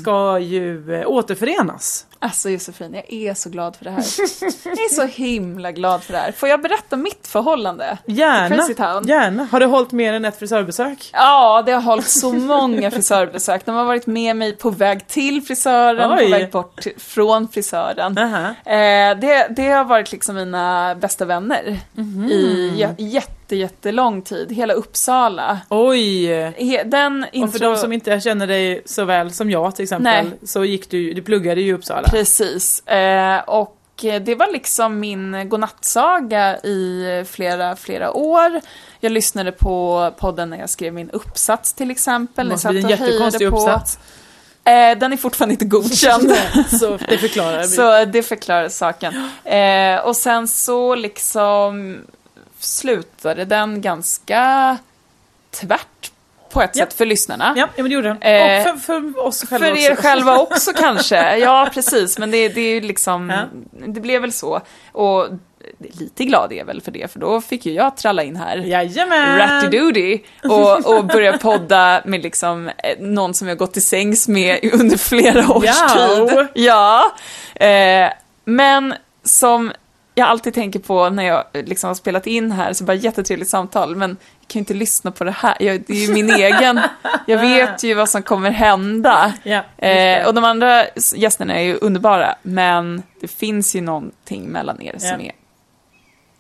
[0.01, 2.07] ska ju eh, återförenas.
[2.25, 4.05] Alltså Josefin, jag är så glad för det här.
[4.65, 6.33] Jag är så himla glad för det här.
[6.33, 7.99] Får jag berätta mitt förhållande?
[8.07, 8.57] Gärna,
[9.09, 9.45] gärna.
[9.53, 11.11] Har du hållit mer än ett frisörbesök?
[11.13, 13.67] Ja, det har hållit så många frisörbesök.
[13.67, 16.25] De har varit med mig på väg till frisören, Oj.
[16.25, 18.19] på väg bort till, från frisören.
[18.19, 18.47] Aha.
[18.73, 22.25] Eh, det, det har varit liksom mina bästa vänner Mhm.
[22.31, 22.95] i jä-
[23.57, 24.53] jätte, jättelång tid.
[24.53, 25.61] Hela Uppsala.
[25.69, 26.27] Oj!
[26.57, 27.47] He, den intro...
[27.47, 30.39] Och för de som inte känner dig så väl som jag till exempel, Nej.
[30.43, 32.09] så gick du, du pluggade ju i Uppsala.
[32.09, 32.87] Precis.
[32.87, 38.61] Eh, och det var liksom min godnattsaga i flera, flera år.
[39.01, 42.49] Jag lyssnade på podden när jag skrev min uppsats till exempel.
[42.49, 43.57] Det måste bli en jättekonstig på.
[43.57, 43.99] uppsats.
[44.65, 46.33] Eh, den är fortfarande inte godkänd.
[46.81, 47.63] så det förklarar.
[47.63, 49.15] Så det förklarar saken.
[49.45, 51.97] Eh, och sen så liksom
[52.63, 54.77] slutade den ganska
[55.51, 56.11] tvärt
[56.53, 56.85] på ett Ja.
[56.85, 57.53] sätt för lyssnarna.
[57.57, 58.23] Ja, ja, men det gjorde den.
[58.23, 60.03] Eh, och för, för oss själva För er också.
[60.03, 61.37] själva också kanske.
[61.39, 62.19] Ja, precis.
[62.19, 63.43] Men det, det är ju liksom, Ja.
[63.87, 64.61] det blev väl så.
[64.93, 65.27] Och
[65.79, 68.57] lite glad är jag väl för det, för då fick ju jag tralla in här.
[68.57, 69.39] Jajamän!
[69.39, 74.71] Ratty-doody och, och börja podda med liksom eh, någon som jag gått till sängs med
[74.73, 75.89] under flera års Ja.
[76.29, 76.47] tid.
[76.55, 77.13] Ja.
[77.67, 78.11] Eh,
[78.45, 78.95] men
[79.25, 79.73] som
[80.15, 83.49] jag alltid tänker på när jag eh, liksom har spelat in här, så bara jättetrevligt
[83.49, 84.11] samtal, men
[84.41, 85.57] jag kan ju inte lyssna på det här.
[85.61, 86.81] Jag, det är ju min egen.
[87.27, 89.33] Jag vet ju vad som kommer hända.
[89.43, 90.85] Ja, Eh, och de andra
[91.17, 95.27] gästerna är ju underbara, men det finns ju någonting mellan er som Ja.
[95.27, 95.33] är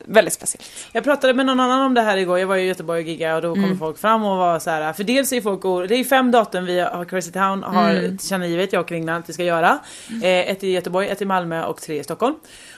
[0.07, 0.70] väldigt speciellt.
[0.92, 3.34] Jag pratade med någon annan om det här igår, jag var i Göteborg och giggade
[3.36, 3.62] och då Mm.
[3.62, 4.92] kommer folk fram och var så här.
[4.92, 8.18] för dels är folk oro- det är fem datum vi har Crazy Town har Mm.
[8.18, 9.78] tillkännagivit, jag och Kringlan att vi ska göra.
[10.22, 12.34] Eh, ett i Göteborg, ett i Malmö och tre i Stockholm.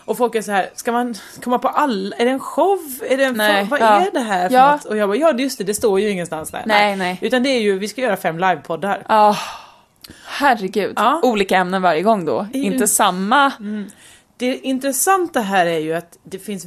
[0.06, 2.78] Och folk är så här, ska man komma på alla, är det en show?
[3.10, 4.00] Är det en Nej, vad ja.
[4.06, 4.72] är det här för Ja.
[4.72, 4.84] något?
[4.84, 6.62] Och jag bara, ja just det, det står ju ingenstans där.
[6.66, 7.18] Nej, nej.
[7.22, 9.02] Utan det är ju, vi ska göra fem livepoddar.
[9.08, 9.36] Ja,
[10.26, 10.92] herregud.
[10.96, 11.20] Ja.
[11.22, 12.46] Olika ämnen varje gång då.
[12.52, 13.52] I- Inte samma.
[14.36, 16.64] Det intressanta här är ju att det finns,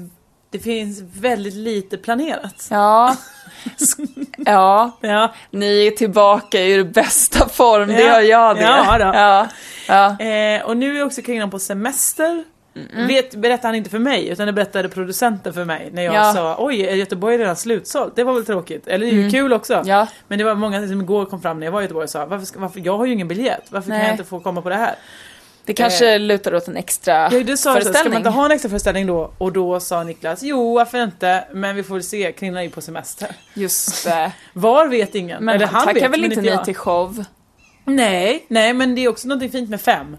[0.50, 2.68] det finns väldigt lite planerat.
[2.70, 3.16] Ja.
[4.38, 5.34] Ja, Ja.
[5.52, 8.12] ni är tillbaka i er bästa form, det Ja.
[8.14, 8.62] har jag det.
[8.62, 9.00] Ja.
[9.00, 9.48] Ja,
[9.88, 10.26] ja.
[10.26, 12.44] Eh, och nu är också Kringlan på semester.
[13.08, 16.34] Vet, berättade han inte för mig utan det berättade producenten för mig när jag Ja.
[16.34, 18.16] sa oj är Göteborg redan slutsålt?
[18.16, 18.88] Det var väl tråkigt?
[18.88, 19.84] Eller det är ju kul också.
[19.86, 20.08] Ja.
[20.28, 22.26] Men det var många som igår kom fram när jag var i Göteborg och sa
[22.26, 24.08] varför, varför jag har ju ingen biljett, varför kan Nej.
[24.08, 24.96] jag inte få komma på det här?
[25.68, 28.18] Det kanske lutar åt en extra Ja, du sa så, ska man föreställning.
[28.18, 29.32] inte ha en extra föreställning då?
[29.38, 32.82] Och då sa Niklas jo varför inte men vi får se, Kringlan är ju på
[32.82, 33.36] semester.
[33.54, 34.32] Just det.
[34.54, 35.44] Var vet ingen.
[35.46, 36.66] Men Eller han tackar vet väl inte jag.
[36.66, 37.24] till show?
[37.86, 40.18] Nej, nej men det är också något fint med fem.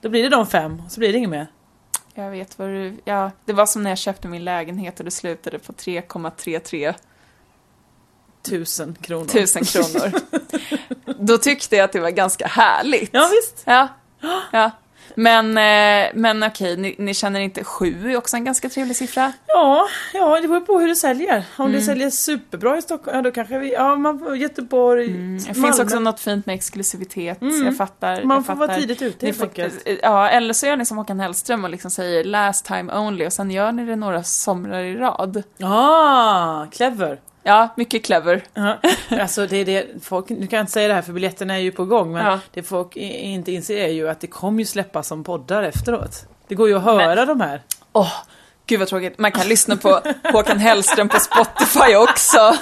[0.00, 1.46] Då blir det de fem, så blir det inget mer.
[2.14, 2.96] Jag vet vad du...
[3.04, 6.94] Ja, det var som när jag köpte min lägenhet och det slutade på 3,33
[8.42, 9.24] Tusen kronor.
[9.28, 10.12] tusen kronor.
[11.18, 13.10] Då tyckte jag att det var ganska härligt.
[13.12, 13.62] Ja visst.
[13.66, 13.88] Ja.
[14.52, 14.70] Ja.
[15.14, 19.32] Men, eh, men okej, ni, ni känner inte sju är också en ganska trevlig siffra?
[19.46, 21.44] Ja, ja, det beror på hur du säljer.
[21.56, 21.78] Om Mm.
[21.78, 25.66] det säljer superbra i Stockholm, ja då kanske vi, ja man, Göteborg, Mm, Det Malmö.
[25.68, 28.22] finns också något fint med exklusivitet, jag fattar.
[28.24, 28.66] Man jag får fattar.
[28.66, 29.88] vara tidigt ute helt enkelt.
[30.02, 33.32] Ja, eller så gör ni som Håkan Hellström och liksom säger last time only och
[33.32, 35.42] sen gör ni det några somrar i rad.
[35.62, 37.20] Ah, clever.
[37.42, 38.42] Ja, mycket clever.
[38.54, 38.78] Ja,
[39.10, 41.58] alltså det är det, folk, nu kan jag inte säga det här för biljetterna är
[41.58, 42.40] ju på gång men Ja.
[42.54, 46.26] det folk inte inser är ju att det kommer ju släppas som poddar efteråt.
[46.48, 47.62] Det går ju att höra de här.
[47.92, 48.12] Åh,
[48.66, 49.18] gud vad tråkigt.
[49.18, 50.00] Man kan lyssna på
[50.32, 52.56] Håkan Hellström på Spotify också.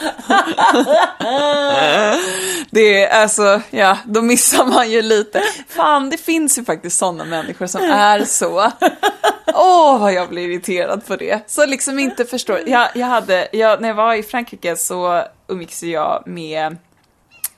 [2.71, 5.43] Det är alltså, ja, då missar man ju lite.
[5.69, 8.71] Fan, det finns ju faktiskt sådana människor som är så.
[9.55, 11.51] Åh, vad jag blir irriterad på det.
[11.51, 12.61] Så liksom inte förstår.
[12.67, 16.77] Jag, jag hade, jag, när jag var i Frankrike så umgicks jag med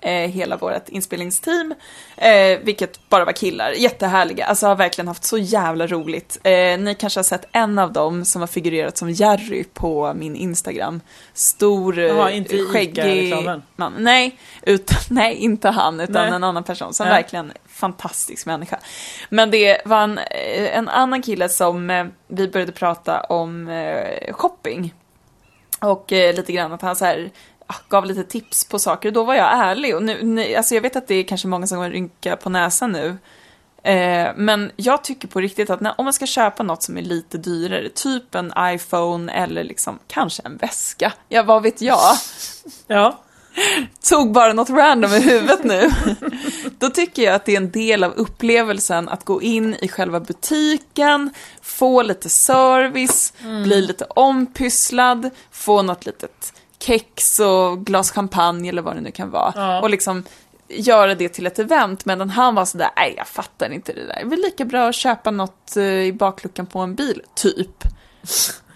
[0.02, 1.74] eh, hela vårt inspelningsteam,
[2.16, 6.38] eh, vilket bara var killar, jättehärliga, alltså har verkligen haft så jävla roligt.
[6.44, 10.36] Eh, ni kanske har sett en av dem som har figurerat som Jerry på min
[10.36, 11.00] Instagram.
[11.34, 13.34] Stor, eh, Jaha, inte i skäggig
[13.76, 13.94] man.
[13.98, 16.32] Nej, utan, nej, inte han, utan Nej.
[16.32, 17.12] en annan person som Ja.
[17.12, 18.78] verkligen fantastisk människa.
[19.28, 24.32] Men det var en, eh, en annan kille som eh, vi började prata om eh,
[24.32, 24.94] shopping.
[25.80, 27.30] Och eh, lite grann att han så här
[27.88, 29.10] gav lite tips på saker.
[29.10, 29.96] Då var jag ärlig.
[29.96, 32.50] Och nu, nu, alltså jag vet att det är kanske många som kommer rynka på
[32.50, 33.16] näsan nu.
[33.84, 37.02] Eh, men jag tycker på riktigt att när, om man ska köpa något som är
[37.02, 42.16] lite dyrare, typ en iPhone eller liksom kanske en väska, ja vad vet jag,
[42.86, 43.22] Ja.
[44.08, 45.90] tog bara något random i huvudet nu.
[46.78, 50.20] Då tycker jag att det är en del av upplevelsen att gå in i själva
[50.20, 51.30] butiken,
[51.62, 53.32] få lite service,
[53.64, 56.52] bli lite ompysslad, få något litet
[56.82, 59.52] kex och glas champagne eller vad det nu kan vara.
[59.56, 59.82] Ja.
[59.82, 60.24] Och liksom
[60.68, 64.14] göra det till ett event, medan han var sådär, nej jag fattar inte det där.
[64.14, 67.84] Det är väl lika bra att köpa något eh, i bakluckan på en bil, typ.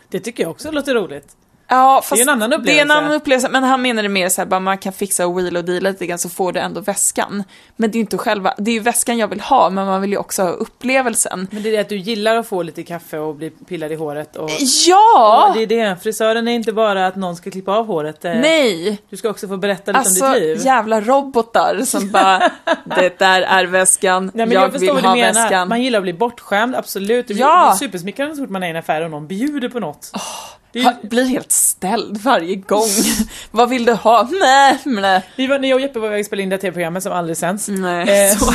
[0.09, 1.37] Det tycker jag också låter roligt.
[1.69, 2.95] Ja, fast är en annan Det är en upplevelse.
[2.95, 5.65] annan upplevelse, men han menade mer så här, bara man kan fixa och wheela och
[5.65, 7.45] deala lite grann så får du ändå väskan.
[7.77, 10.01] Men det är ju inte själva, det är ju väskan jag vill ha, men man
[10.01, 11.49] vill ju också ha upplevelsen.
[11.51, 13.95] Men det är det att du gillar att få lite kaffe och bli pillad i
[13.95, 14.51] håret och...
[14.87, 15.47] Ja!
[15.49, 18.25] och det är det, frisören är inte bara att någon ska klippa av håret.
[18.25, 18.99] eh, Nej!
[19.11, 20.61] Du ska också få berätta lite Alltså om ditt liv.
[20.67, 22.51] jävla robotar som bara,
[22.85, 25.43] det där är väskan, Nej, men jag, jag, vill vad du ha menar.
[25.43, 25.69] väskan.
[25.69, 27.29] Man gillar att bli bortskämd, absolut.
[27.29, 27.71] Det blir- Ja.
[27.73, 30.11] det supersmickrande så fort man är i en affär och någon bjuder på något.
[30.13, 30.19] det
[30.81, 32.89] är, Ha, blir helt ställd varje gång.
[33.51, 34.29] Vad vill du ha?
[34.41, 35.23] Nej, nej.
[35.37, 37.37] vi var, när jag och Jeppe var iväg och spelade in det tv-programmet som aldrig
[37.37, 37.69] sänds.
[37.69, 38.53] Nej, Eh, så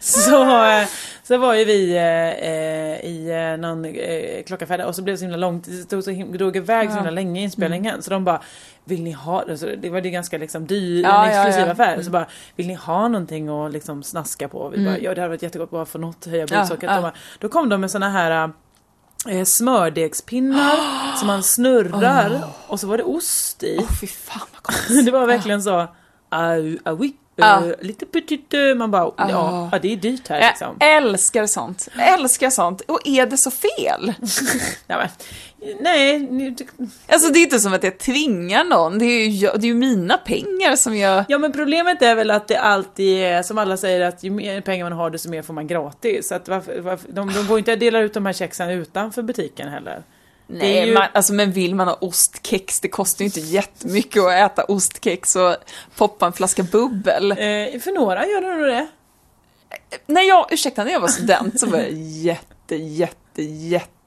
[0.00, 0.84] så, eh,
[1.22, 5.18] så var ju vi eh, eh, i eh, någon eh, klockaffär och så blev det
[5.18, 8.24] så himla långt, det så him- drog iväg så himla länge i inspelningen så de
[8.24, 8.40] bara
[8.84, 11.72] Vill ni ha, alltså, det var det ganska liksom dyr, Ja, en ja, exklusiv ja.
[11.72, 12.26] affär, så bara
[12.56, 14.68] Vill ni ha någonting att liksom snaska på?
[14.68, 16.90] Vi bara, ja det hade varit jättegott bara för något höja blodsockret.
[16.94, 17.00] ja.
[17.02, 18.50] Bara, Då kom de med såna här
[19.28, 20.76] eh, smördegspinnar
[21.18, 23.86] som man snurrar och så var det ost i.
[24.00, 25.04] Fy fan vad.
[25.04, 25.86] Det var verkligen så,
[26.28, 26.56] ah,
[26.92, 27.66] oui, Ja.
[27.66, 30.76] eh, lite petit, man bara, ja, ja det är dyrt här liksom.
[30.80, 31.88] Jag älskar sånt.
[31.96, 32.80] Jag älskar sånt.
[32.80, 34.14] Och är det så fel?
[34.86, 35.08] Ja, men,
[35.80, 36.54] nej,
[37.08, 38.98] Alltså det är inte som att jag tvingar någon.
[38.98, 41.24] Det är ju, jag- det är ju mina pengar som jag...
[41.28, 44.60] ja men problemet är väl att det alltid är som alla säger att ju mer
[44.60, 46.28] pengar man har desto mer får man gratis.
[46.28, 49.22] Så att varför, varför, de, de går inte att dela ut de här kexen utanför
[49.22, 50.02] butiken heller.
[50.46, 54.32] Nej, ju- man, alltså, men vill man ha ostkex, det kostar ju inte jättemycket att
[54.52, 55.56] äta ostkex och
[55.96, 57.30] poppa en flaska bubbel.
[57.32, 57.36] Eh,
[57.80, 58.86] för några gör det nog det.
[60.06, 63.42] När jag, ursäkta, när jag var student så var jag jätte, jätte,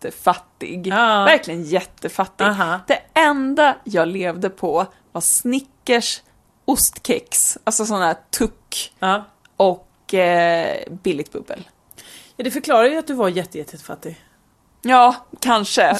[0.05, 0.87] jättefattig.
[0.87, 1.23] Ja.
[1.25, 2.45] Verkligen jättefattig.
[2.45, 2.79] Aha.
[2.87, 6.21] Det enda jag levde på var Snickers
[6.65, 9.23] ostkex, alltså sån här tuck Ja.
[9.57, 11.67] och eh, billigt bubbel.
[12.35, 14.21] ja, det förklarar ju att du var jätte, jättefattig.
[14.81, 15.97] Ja, kanske.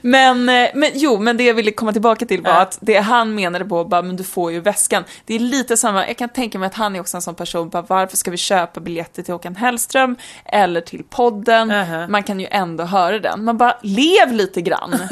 [0.00, 2.60] Men, eh, men jo, men det jag ville komma tillbaka till var Ja.
[2.60, 5.04] att det han menade på, bara, men du får ju väskan.
[5.24, 7.68] Det är lite samma, jag kan tänka mig att han är också en sån person,
[7.68, 11.70] bara, varför ska vi köpa biljetter till Håkan Hellström eller till podden?
[11.70, 12.06] Aha.
[12.08, 13.44] Man kan ju ändå höra den.
[13.44, 14.94] Man bara, lev lite grann.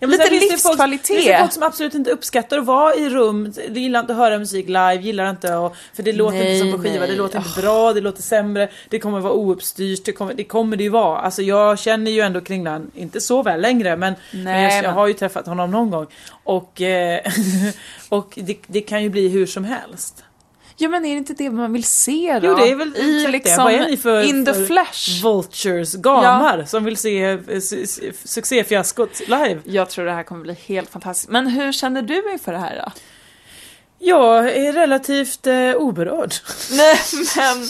[0.00, 1.06] Ja, Lite sen finns det folk- livskvalitet.
[1.16, 4.18] Finns det folk som absolut inte uppskattar att vara i rum, de gillar inte att
[4.18, 7.06] höra musik live, gillar inte att, för det låter Nej, inte som på skiva, det
[7.08, 7.16] nej.
[7.16, 10.82] låter inte bra, det låter sämre, det kommer vara ouppstyrt, det kommer det, kommer det
[10.82, 11.18] ju vara.
[11.18, 15.06] Alltså jag känner ju ändå Kringlan, inte så väl längre men, men jag, jag har
[15.06, 16.06] ju träffat honom någon gång.
[16.44, 17.20] Och, eh,
[18.08, 20.24] och det, det kan ju bli hur som helst.
[20.80, 22.46] Ja men är det inte det man vill se då?
[22.48, 23.64] Jo det är väl I liksom.
[23.64, 25.22] Vad är ni för, in the för flash.
[25.22, 29.60] vultures, gamar som vill se eh, su- su- succéfiaskot live?
[29.64, 31.30] Jag tror det här kommer bli helt fantastiskt.
[31.30, 32.92] Men hur känner du inför det här då?
[34.00, 36.34] Jag är relativt eh, oberörd.
[36.76, 36.96] Nej
[37.36, 37.68] men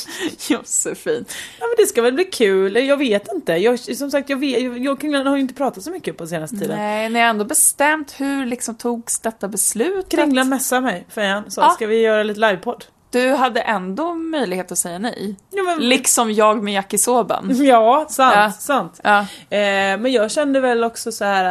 [0.49, 1.25] Josefin.
[1.61, 3.53] Ja men det ska väl bli kul, jag vet inte.
[3.53, 6.27] Jag, som sagt, jag, vet, jag, och Kringlan har ju inte pratat så mycket på
[6.27, 6.77] senaste tiden.
[6.79, 10.09] Nej, ni har ändå bestämt hur liksom togs detta beslut?
[10.09, 11.71] Kringlan messade mig för en, så Ja.
[11.71, 12.85] ska vi göra lite livepodd?
[13.11, 15.37] Du hade ändå möjlighet att säga nej.
[15.51, 17.51] Ja, men, Liksom jag med yakisoban.
[17.67, 18.53] ja sant, Ja.
[18.53, 19.01] sant.
[19.03, 19.19] Ja.
[19.57, 21.45] Eh, men jag kände väl också så här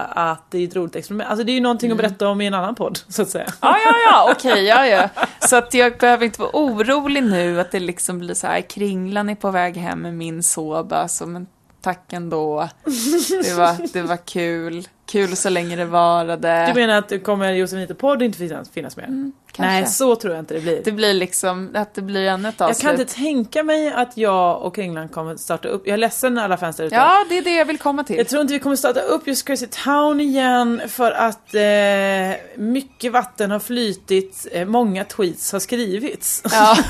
[0.00, 1.30] äh, att det är ett roligt experiment.
[1.30, 1.96] Alltså det är ju någonting Mm.
[2.04, 3.46] att berätta om i en annan podd, så att säga.
[3.60, 5.08] Ja, ja, ja, okej, ja, ja.
[5.40, 9.28] Så att jag behöver inte vara orolig nu att det liksom blir så här, Kringlan
[9.28, 11.46] är på väg hem med min soba, så men
[11.82, 12.68] tack ändå.
[13.44, 14.88] Det var, det var kul.
[15.06, 16.66] Kul så länge det varade.
[16.66, 19.04] Du menar att kommer Josefinito podd inte finnas, finnas med?
[19.08, 19.72] Mm, kanske.
[19.72, 20.80] Nej, så tror jag inte det blir.
[20.84, 22.82] Det blir liksom, att det blir ännu ett jag avslut.
[22.82, 26.56] kan inte tänka mig att jag och Kringlan kommer starta upp, jag är ledsen alla
[26.56, 26.94] fans där ute.
[26.94, 28.16] Ja, det är det jag vill komma till.
[28.16, 33.12] Jag tror inte vi kommer starta upp just Crazy Town igen för att eh, mycket
[33.12, 36.76] vatten har flytit, eh, många tweets har skrivits Ja.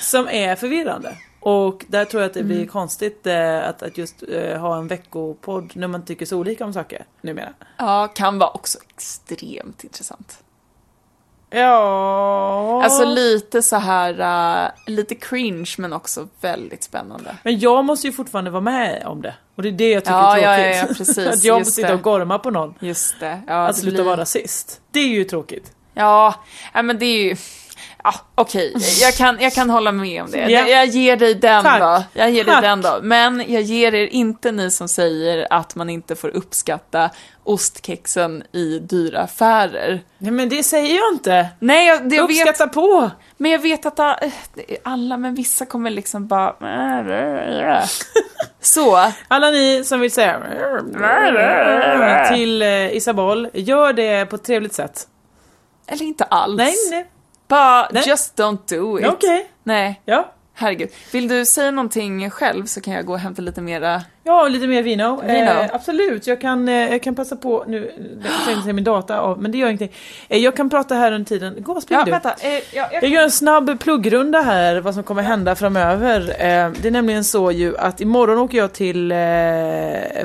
[0.00, 1.16] som är förvirrande.
[1.42, 2.68] Och där tror jag att det blir Mm.
[2.68, 6.72] konstigt eh, att, att just eh, ha en veckopodd när man tycker så olika om
[6.72, 7.52] saker numera.
[7.76, 10.38] ja, kan vara också extremt intressant.
[11.50, 12.80] Ja...
[12.84, 14.20] Alltså lite så här,
[14.64, 17.36] uh, lite cringe men också väldigt spännande.
[17.42, 19.34] Men jag måste ju fortfarande vara med om det.
[19.54, 20.76] Och det är det jag tycker Ja, är tråkigt.
[20.76, 22.74] ja, ja, precis, att jag måste sitta och gorma på någon.
[22.80, 23.40] Just det.
[23.46, 24.80] Ja, att det sluta blir- vara rasist.
[24.90, 25.72] Det är ju tråkigt.
[25.94, 26.34] Ja,
[26.74, 27.36] ja men det är ju...
[28.04, 30.38] Ja, okej, jag, kan, jag kan hålla med om det.
[30.50, 30.66] Ja.
[30.68, 31.80] Jag ger dig den Tack.
[31.80, 32.02] då.
[32.20, 32.62] Jag ger dig Tack.
[32.62, 32.98] den då.
[33.02, 37.10] Men jag ger er inte ni som säger att man inte får uppskatta
[37.44, 40.00] ostkexen i dyra affärer.
[40.18, 41.46] Nej men det säger jag inte.
[41.58, 43.10] Nej, jag, det- jag vet, Uppskatta på!
[43.36, 44.02] men jag vet att det
[44.68, 46.54] är alla, men vissa kommer liksom bara...
[48.60, 49.12] Så.
[49.28, 50.40] Alla ni som vill säga
[52.34, 55.06] till eh, Isabel, gör det på ett trevligt sätt.
[55.86, 56.56] Eller inte alls.
[56.56, 57.06] Nej, nej.
[57.50, 58.02] Bara Nej.
[58.06, 59.06] just don't do it.
[59.06, 59.46] Okej.
[59.64, 60.00] Nej.
[60.04, 60.32] Ja.
[60.54, 60.88] Herregud.
[61.12, 64.02] Vill du säga någonting själv så kan jag gå och hämta lite mera.
[64.24, 65.20] Ja, lite mer vino.
[65.22, 65.50] Vino.
[65.50, 67.92] Eh, absolut, jag kan, eh, jag kan passa på, nu
[68.64, 69.92] sig min data av, men det gör ingenting.
[70.28, 72.10] Eh, jag kan prata här under tiden, gå och spring Ja, du.
[72.10, 72.34] vänta.
[72.40, 73.02] Eh, ja, jag...
[73.02, 76.20] Jag gör en snabb pluggrunda här, vad som kommer hända framöver.
[76.20, 79.18] Eh, det är nämligen så ju att imorgon åker jag till eh,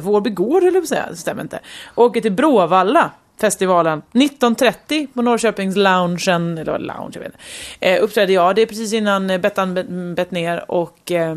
[0.01, 1.59] Vårby gård, eller på säga, det stämmer inte.
[1.95, 7.39] Åker till Bråvalla festivalen 19.30 på Norrköpings loungen, eller lounge, jag vet inte.
[7.79, 9.73] Eh, uppträder jag, det är precis innan eh, Bettan
[10.15, 11.35] bet, ner och eh,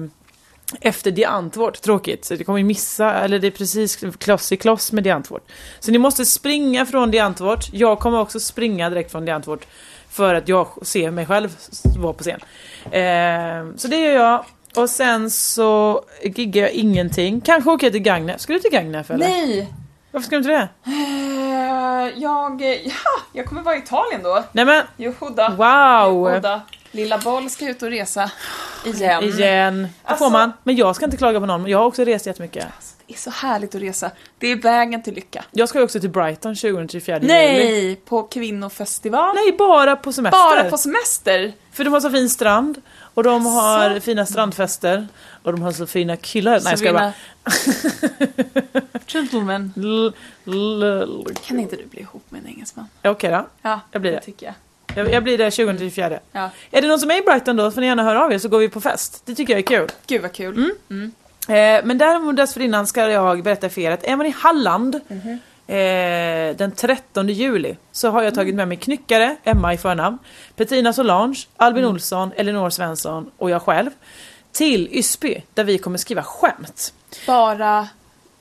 [0.81, 2.25] efter Diantvort, tråkigt.
[2.25, 5.51] Så det kommer ju missa, eller det är precis kloss i kloss med Diantvort.
[5.81, 7.69] Så ni måste springa från Diantvort.
[7.73, 9.67] Jag kommer också springa direkt från Diantvort.
[10.11, 11.57] För att jag ser mig själv
[11.99, 12.41] vara på scen.
[12.85, 14.45] Eh, så det gör jag.
[14.77, 17.41] Och sen så giggar jag ingenting.
[17.41, 18.41] Kanske åker jag till Gagnef.
[18.41, 19.29] Ska du till Gagnef eller?
[19.29, 19.69] Nej!
[20.11, 20.69] Varför ska du inte det?
[20.91, 22.63] Eh, jag...
[22.63, 22.93] Ja,
[23.33, 24.45] jag kommer vara i Italien då.
[24.53, 25.49] Nej men, Johoda.
[25.49, 26.29] wow!
[26.29, 26.61] Johoda.
[26.91, 28.31] Lilla boll ska ut och resa.
[28.85, 29.25] Igen.
[29.25, 29.83] Igen.
[29.83, 30.53] Det Alltså- får man.
[30.63, 31.67] Men jag ska inte klaga på någon.
[31.67, 32.67] Jag har också rest jättemycket.
[33.07, 34.11] Det är så härligt att resa.
[34.39, 35.45] Det är vägen till lycka.
[35.51, 37.27] Jag ska ju också till Brighton 20-24 juli.
[37.27, 37.97] Nej!
[37.97, 39.35] På kvinnofestival.
[39.35, 40.39] Nej, bara på semester.
[40.39, 41.53] Bara på semester.
[41.73, 42.83] För de har så fin strand.
[43.01, 45.09] Och de har fina strandfester.
[45.43, 46.61] Och de har så fina killar.
[46.65, 47.13] Nej, jag ska bara...
[49.07, 49.73] Gentlemen.
[49.77, 50.13] L-
[50.47, 52.87] l- l- Kan inte du bli ihop med en engelsman?
[53.05, 53.47] Okej då.
[53.63, 54.21] Ja, Jag blir det.
[54.21, 54.55] tycker jag.
[54.97, 56.19] Jag, jag blir där 20-24.
[56.33, 56.51] Ja.
[56.71, 58.49] Är det någon som är i Brighton då får ni gärna höra av er så
[58.49, 59.23] går vi på fest.
[59.25, 59.89] Det tycker jag är kul.
[60.07, 60.73] Gud vad kul.
[60.91, 61.13] Mm.
[61.49, 65.39] Eh, men däremot dessförinnan ska jag berätta för er att är man i Halland Mhm.
[65.67, 70.19] eh, den 13 juli så har jag tagit med mig knyckare, Emma i förnamn,
[70.57, 71.95] Petrina Solange, Albin Mm.
[71.95, 73.91] Olsson, Elinor Svensson och jag själv
[74.53, 76.95] till Ysby där vi kommer skriva skämt.
[77.27, 77.89] Bara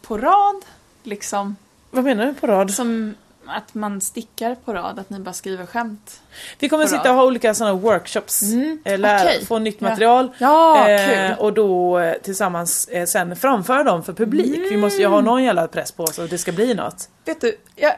[0.01, 0.61] på rad,
[1.03, 1.55] liksom.
[1.91, 2.71] Vad menar du på rad?
[2.71, 3.15] Som
[3.49, 6.21] att man stickar på rad, att ni bara skriver skämt.
[6.59, 8.41] Vi kommer sitta och ha olika sådana workshops.
[8.85, 9.45] Eh, lära, okej.
[9.45, 9.89] Få nytt Ja.
[9.89, 10.31] material.
[10.37, 11.35] Ja, eh, kul.
[11.39, 14.71] och då eh, tillsammans eh, sen framföra dem för publik.
[14.71, 17.09] Vi måste ju ha någon jävla press på oss att det ska bli något.
[17.25, 17.93] Vet du, jag,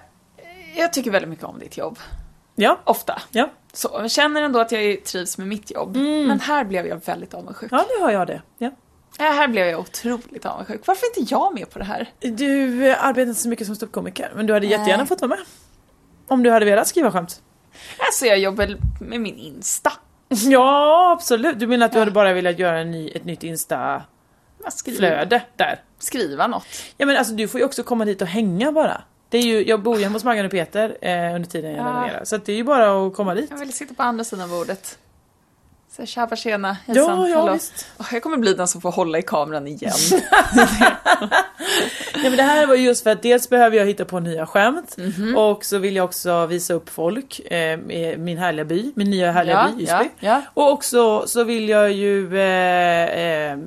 [0.76, 2.00] jag tycker väldigt mycket om ditt jobb.
[2.56, 3.22] Ja, Ofta.
[3.32, 3.50] ja.
[3.74, 5.96] Så jag känner ändå att jag trivs med mitt jobb.
[5.98, 7.72] Men här blev jag väldigt avundsjuk.
[7.72, 8.42] ja nu har jag det.
[8.58, 8.72] Ja.
[9.20, 10.82] Ja, här blev jag otroligt avundsjuk.
[10.86, 12.10] Varför är inte jag med på det här?
[12.20, 15.08] Du eh, arbetar inte så mycket som ståuppkomiker, men du hade jättegärna Nej.
[15.08, 15.40] fått vara med.
[16.28, 17.42] Om du hade velat skriva skämt.
[17.98, 19.92] Alltså jag jobbar med min Insta.
[20.30, 21.60] Ja, absolut.
[21.60, 24.06] Du menar att du hade bara velat göra en ny, ett nytt Insta-flöde
[24.64, 25.26] Jag skriver,
[25.58, 25.82] där?
[26.00, 26.66] skriva något.
[26.98, 29.02] Ja men alltså du får ju också komma dit och hänga bara.
[29.30, 31.80] Det är ju, jag bor ju hemma hos Maggan och Peter eh, under tiden jag
[31.86, 31.90] Ja.
[31.90, 32.26] renoverar.
[32.26, 33.50] Så det är ju bara att komma dit.
[33.50, 34.98] Jag vill sitta på andra sidan bordet.
[35.96, 37.54] Så tjaba tjena, hejsan, Ja, ja hallå.
[37.54, 37.88] visst.
[38.12, 39.92] Jag kommer bli den som får hålla i kameran igen.
[42.14, 44.96] Ja, men det här var just för att dels behöver jag hitta på nya skämt
[44.98, 45.38] Mhm.
[45.38, 47.80] och så vill jag också visa upp folk eh,
[48.18, 50.10] min härliga by, min nya härliga ja, by Ysby.
[50.20, 50.42] ja.
[50.54, 53.58] Och också så vill jag ju eh, eh, eh,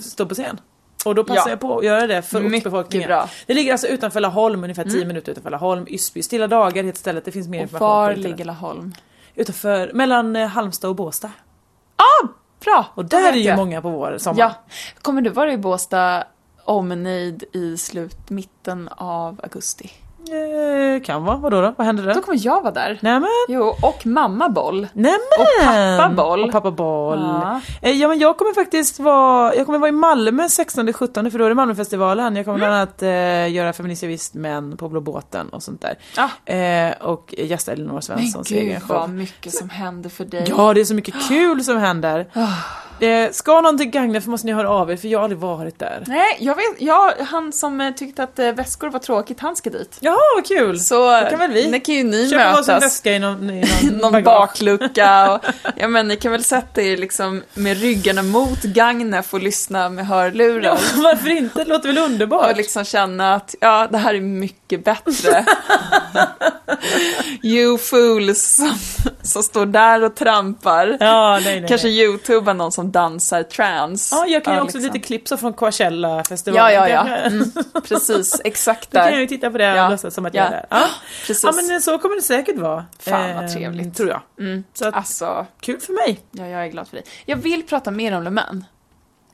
[0.00, 0.60] stå på scen.
[1.04, 1.50] Och då passar Ja.
[1.50, 3.08] jag på att göra det för ortsbefolkningen.
[3.08, 3.16] bra.
[3.18, 3.28] Mm.
[3.46, 6.22] Det ligger alltså utanför Laholm, ungefär 10 minuter utanför Laholm, Ysby.
[6.22, 8.30] Stilla dagar heter stället, det finns mer Och information var på internet.
[8.38, 8.94] ligger Laholm?
[9.36, 11.30] Utanför, mellan eh, Halmstad och Båstad.
[12.66, 12.86] Bra!
[12.94, 13.56] Och där är ju jag.
[13.56, 14.38] många på vår sommar.
[14.40, 14.54] Ja.
[15.02, 16.24] Kommer du vara i Båstad
[16.64, 19.90] omnejd i slut, mitten av augusti?
[20.30, 21.74] Eh, kan vara, vadå då?
[21.76, 22.14] Vad händer där?
[22.14, 22.98] Då kommer jag vara där.
[23.02, 23.28] Nämen!
[23.48, 24.86] Jo, och mamma Boll.
[24.92, 25.18] Nämen!
[25.38, 26.44] Och pappa Boll.
[26.44, 27.18] Och pappa Boll.
[27.18, 27.60] Ja.
[27.82, 31.44] Eh, Ja men jag kommer faktiskt vara, jag kommer vara i Malmö 16-17 för då
[31.44, 32.36] är det Malmöfestivalen.
[32.36, 35.82] Jag kommer bland annat eh, göra Feminist jag visst män på Blå båten och sånt
[35.82, 35.98] där.
[36.16, 36.52] Ah.
[36.52, 39.10] Eh, och gästa Elinor Men Svenssons gud egen vad show.
[39.10, 40.44] mycket som händer för dig.
[40.48, 42.26] Ja det är så mycket kul som händer.
[43.00, 45.38] Eh, ska någon till Gagnef så måste ni höra av er för jag har aldrig
[45.40, 46.04] varit där.
[46.06, 49.70] Nej, jag vet, jag, han som eh, tyckte att eh, väskor var tråkigt, han ska
[49.70, 49.96] dit.
[50.00, 50.80] Jaha vad kul!
[50.80, 52.82] Så Då kan väl vi det kan ju ni Köpa mötas.
[52.82, 55.40] väska i någon, i någon, Någon baklucka och,
[55.76, 60.06] ja men ni kan väl sätta er liksom med ryggarna mot Gagnef och lyssna med
[60.06, 60.62] hörlurar.
[60.64, 61.64] Ja, varför inte?
[61.64, 62.50] Det låter väl underbart?
[62.50, 65.44] Och liksom känna att ja, det här är mycket bättre.
[67.42, 68.74] you fools som,
[69.22, 70.96] som står där och trampar.
[71.00, 74.14] Ja, nej, nej, Kanske youtubar någon som dansar trance.
[74.16, 74.92] Ja, jag kan ju också liksom.
[74.94, 76.74] lite klipp från Coachella-festivalen.
[76.74, 77.16] Ja, ja, ja.
[77.16, 77.52] Mm,
[77.88, 79.36] precis, exakt Då kan jag ju där.
[79.36, 79.84] titta på det Ja.
[79.84, 80.42] och låtsas som att Ja.
[80.42, 80.66] jag är där.
[80.70, 80.86] Ja.
[81.26, 81.44] Precis.
[81.44, 82.84] ja, men så kommer det säkert vara.
[82.98, 83.96] Fan, vad Ehm, trevligt.
[83.96, 84.20] Tror jag.
[84.40, 84.64] Mm.
[84.74, 86.20] Så att, Alltså, kul för mig.
[86.30, 87.04] ja, jag är glad för dig.
[87.24, 88.64] Jag vill prata mer om Le Mans.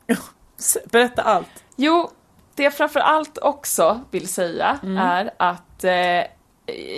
[0.91, 1.47] Berätta allt.
[1.77, 2.11] Jo,
[2.55, 4.97] det jag framför allt också vill säga Mm.
[4.99, 6.27] är att eh,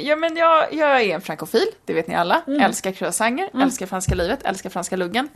[0.02, 2.42] Ja men jag, jag är en frankofil, det vet ni alla.
[2.46, 2.60] Mm.
[2.60, 5.28] Älskar croissanter, älskar franska livet, älskar franska luggen.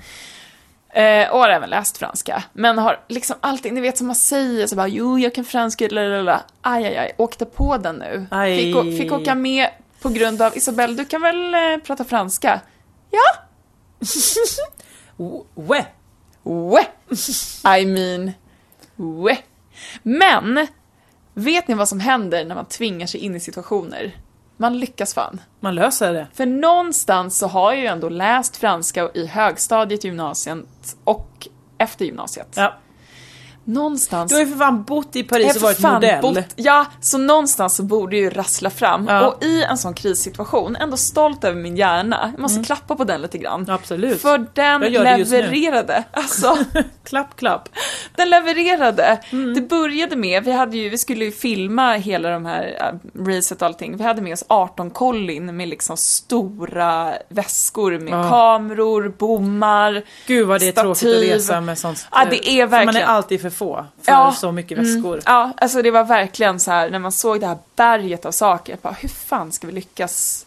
[0.91, 2.43] Eh, och har även läst franska.
[2.53, 5.89] Men har liksom alltid, ni vet som man säger så bara jo jag kan franska,
[5.89, 6.43] lalala.
[6.61, 8.27] Aj aj aj, åkte på den nu.
[8.31, 8.57] Aj.
[8.59, 9.69] Fick, fick åka med
[10.03, 12.61] på grund av, Isabelle du kan väl eh, prata franska?
[13.11, 13.43] Ja,
[15.55, 15.87] We.
[16.45, 16.87] We.
[17.79, 18.33] I mean,
[18.97, 19.37] we.
[20.03, 20.67] Men,
[21.35, 24.17] vet ni vad som händer när man tvingar sig in i situationer?
[24.57, 25.41] Man lyckas fan.
[25.61, 26.27] Man löser det.
[26.35, 30.59] För någonstans så har jag ju ändå läst franska i högstadiet, gymnasiet
[31.05, 31.49] och
[31.79, 32.55] efter gymnasiet.
[32.57, 32.75] Ja.
[33.69, 34.29] Någonstans...
[34.31, 36.23] Du har ju för fan bott i Paris och varit modell.
[36.23, 39.07] bott- ja, så någonstans så borde ju rassla fram.
[39.09, 39.27] Ja.
[39.27, 42.33] Och i en sån krissituation, ändå stolt över min hjärna.
[42.35, 43.71] Jag måste klappa på den lite grann.
[43.71, 44.21] Absolut.
[44.23, 46.05] För den levererade.
[46.11, 46.59] Alltså,
[47.05, 47.69] Klapp, klapp.
[48.17, 49.19] den levererade.
[49.33, 49.55] Mm.
[49.55, 53.63] Det började med, vi, hade ju, vi skulle ju filma hela de här uh, racet
[53.63, 53.97] och allting.
[53.97, 58.29] Vi hade med oss 18 kollin med liksom stora väskor med Ja.
[58.29, 60.03] kameror, bommar.
[60.27, 62.07] Gud vad det är tråkigt att resa med sånt.
[62.13, 64.33] Ja, det är För Man är verkligen- alltid för få för Ja.
[64.33, 65.13] så mycket väskor.
[65.13, 68.33] Mm, ja, alltså det var verkligen så här när man såg det här berget av
[68.33, 68.73] saker.
[68.73, 70.45] Jag bara, hur fan ska vi lyckas?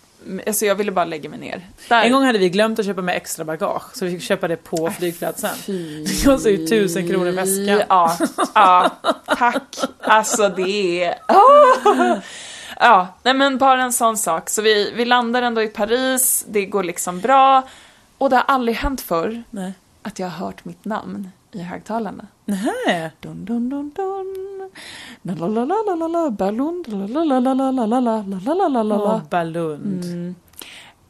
[0.47, 1.68] Alltså jag ville bara lägga mig ner.
[1.89, 2.03] Där.
[2.03, 4.57] En gång hade vi glömt att köpa med extra bagage så vi fick köpa det
[4.57, 5.55] på flygplatsen.
[5.55, 6.03] Fy.
[6.03, 7.82] Det kostar ju tusen kronor väskan.
[7.89, 8.18] Ja,
[8.55, 8.89] ja,
[9.26, 9.78] tack.
[10.01, 11.16] Alltså det är...
[11.26, 12.16] Ah!
[12.80, 14.49] Ja, nej men bara en sån sak.
[14.49, 17.64] Så vi, vi landar ändå i Paris, det går liksom bra.
[18.18, 19.74] Och det har aldrig hänt förr Nej.
[20.01, 22.27] att jag har hört mitt namn i högtalarna.
[22.45, 23.11] Nähä!
[23.19, 24.35] Dun, dun, dun, dun.
[26.31, 26.71] Ballund.
[28.91, 30.35] Åh, Ballund.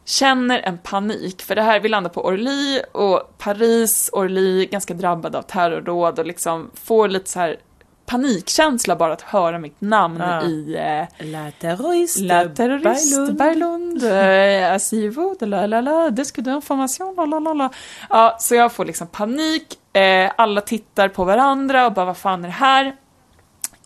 [0.05, 5.35] Känner en panik, för det här, vi landar på Orly och Paris, Orly, ganska drabbad
[5.35, 7.57] av terrorråd och liksom får lite så här
[8.05, 10.43] panikkänsla bara att höra mitt namn ja.
[10.43, 10.75] i...
[10.75, 17.25] Eh, la terrorist, la terroriste Berlund, Berlund la, Asivo, la la la, disque d'information, la
[17.25, 17.69] la la la.
[18.09, 22.43] Ja, så jag får liksom panik, eh, alla tittar på varandra och bara vad fan
[22.43, 22.95] är det här?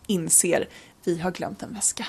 [0.06, 0.68] Inser,
[1.04, 2.06] vi har glömt en väska.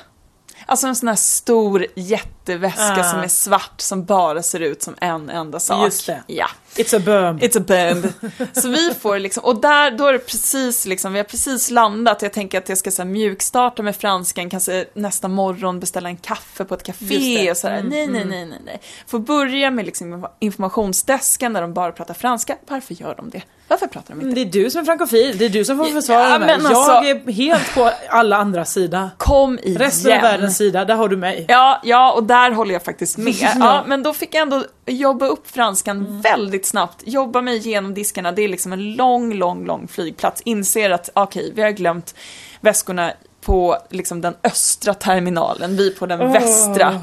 [0.66, 3.04] Alltså en sån här stor jätteväska Ah.
[3.12, 5.86] som är svart som bara ser ut som en enda sak.
[5.86, 6.24] Just det.
[6.28, 6.48] Ja.
[6.76, 7.42] It's a bomb.
[7.44, 8.14] It's a bomb.
[8.54, 12.22] Så vi får liksom, och där, då är det precis liksom, vi har precis landat,
[12.22, 16.18] jag tänker att jag ska så här, mjukstarta med franskan, kanske nästa morgon beställa en
[16.18, 17.78] kaffe på ett café och sådär.
[17.80, 18.82] Mm, nej, nej, nej, nej, nej.
[19.08, 22.58] Får börja med liksom informationsdesken där de bara pratar franska.
[22.68, 23.42] Varför gör de det?
[23.68, 24.36] Varför pratar de inte?
[24.36, 26.50] Det är du som är frankofil, det är du som får försvara Ja, mig.
[26.54, 29.10] alltså- Jag är helt på alla andra sida.
[29.18, 29.78] Kom igen.
[29.78, 31.46] Resten av världens sida, där har du mig.
[31.48, 33.34] Ja, ja, och där håller jag faktiskt med.
[33.60, 38.32] Ja, men då fick jag ändå jobba upp franskan väldigt snabbt, jobba mig igenom diskarna.
[38.32, 40.42] Det är liksom en lång, lång, lång flygplats.
[40.46, 42.16] Inser att okej, vi har glömt
[42.62, 43.12] väskorna
[43.42, 47.02] på liksom den östra terminalen, vi på den västra.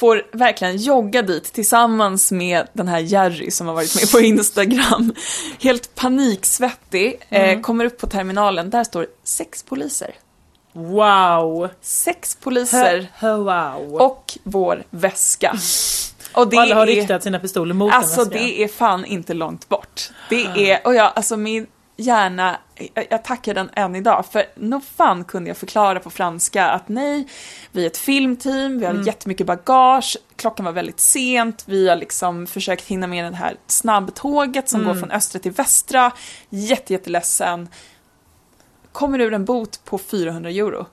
[0.00, 5.14] Får verkligen jogga dit tillsammans med den här Jerry som har varit med på Instagram.
[5.60, 10.14] Helt paniksvettig, eh, kommer upp på terminalen, där står sex poliser.
[10.72, 11.68] Wow.
[11.80, 13.94] Sex poliser Hö, wow.
[14.00, 15.56] och vår väska.
[16.32, 19.34] Och det Och alla har är, riktat sina pistoler mot alltså det är fan inte
[19.34, 20.10] långt bort.
[20.28, 21.66] Det är, och jag, alltså min
[22.94, 26.88] jag, jag tackar den än idag, för nog fan kunde jag förklara på franska att
[26.88, 27.28] nej,
[27.72, 29.06] vi är ett filmteam, vi har Mm.
[29.06, 34.68] jättemycket bagage, klockan var väldigt sent, vi har liksom försökt hinna med det här snabbtåget
[34.68, 34.92] som Mm.
[34.92, 36.12] går från östra till västra,
[36.48, 37.68] jätte, jätteledsen.
[38.92, 40.86] Kommer ur en bot på 400 euro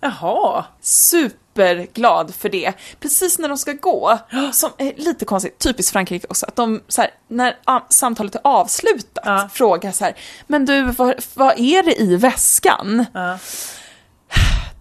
[0.00, 0.64] Jaha.
[0.80, 2.72] superglad för det.
[3.00, 4.18] Precis när de ska gå,
[4.52, 7.56] som är lite konstigt, typiskt Frankrike också, att de så här, när
[7.88, 9.48] samtalet är avslutat Ja.
[9.52, 13.04] frågar så här, men du, vad, vad är det i väskan?
[13.14, 13.38] Ja.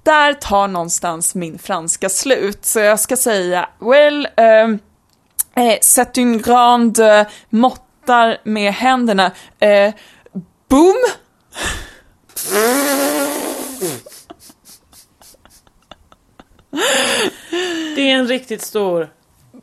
[0.04, 4.80] Där tar någonstans min franska slut, så jag ska säga, well, um,
[5.82, 9.94] c'est une grande eh, måttar med händerna, eh,
[10.70, 10.96] boom!
[18.00, 19.10] Det är en riktigt stor...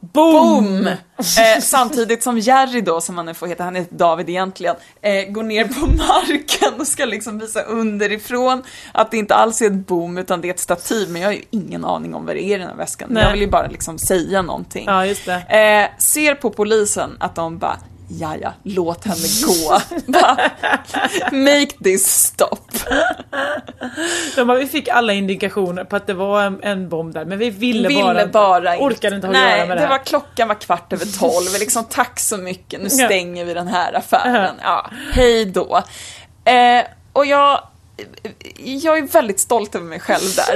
[0.01, 0.87] Boom!
[0.87, 5.43] Eh, samtidigt som Jerry då, som han får heta, han heter David egentligen, eh, går
[5.43, 8.63] ner på marken och ska liksom visa underifrån
[8.93, 11.35] att det inte alls är ett boom utan det är ett stativ, men jag har
[11.35, 13.09] ju ingen aning om vad det är i den här väskan.
[13.13, 13.23] Nej.
[13.23, 14.85] Jag vill ju bara liksom säga någonting.
[14.87, 15.35] Ja, just det.
[15.35, 17.79] Eh, ser på polisen att de bara
[18.09, 19.81] Ja, ja, låt henne gå.
[21.37, 22.57] Make this stop.
[24.37, 27.39] De bara, vi fick alla indikationer på att det var en, en bomb där, men
[27.39, 28.85] vi ville, ville bara, bara, inte.
[28.85, 29.99] orkade inte ha att Nej, göra med det det här.
[29.99, 31.47] var klockan var kvart över tolv.
[31.61, 33.07] liksom, tack så mycket, nu Ja.
[33.07, 34.55] stänger vi den här affären.
[34.63, 35.83] Ja, hej då.
[36.45, 37.61] Eh, och jag,
[38.59, 40.53] jag är väldigt stolt över mig själv där.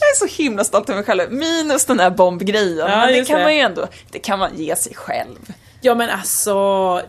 [0.00, 1.32] Jag är så himla stolt över mig själv.
[1.32, 2.78] Minus den här bombgrejen.
[2.78, 3.44] Ja, men det kan det.
[3.44, 5.52] man ju ändå, det kan man ge sig själv.
[5.80, 6.52] Ja men alltså,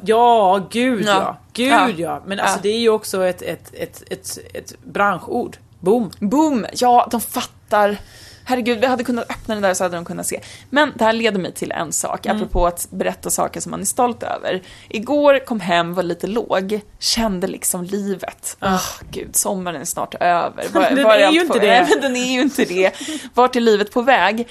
[0.05, 1.11] ja gud ja.
[1.13, 1.37] Ja.
[1.53, 1.89] Gud Ja.
[1.97, 2.23] ja.
[2.25, 2.61] Men alltså Ja.
[2.63, 5.57] det är ju också ett, ett, ett, ett, ett branschord.
[5.79, 6.11] Boom.
[6.19, 7.97] Boom, ja, de fattar.
[8.43, 10.41] herregud, vi hade kunnat öppna den där så hade de kunnat se.
[10.69, 12.37] Men det här leder mig till en sak, Mm.
[12.37, 14.61] apropå att berätta saker som man är stolt över.
[14.89, 18.57] Igår kom hem, var lite låg, kände liksom livet.
[18.61, 20.65] Åh gud, sommaren är snart över.
[20.73, 20.89] Var, Ah.
[20.95, 21.67] Den var är ju på- inte det.
[21.81, 22.91] Nej, men den är ju inte det.
[23.33, 24.47] Vart är livet på väg?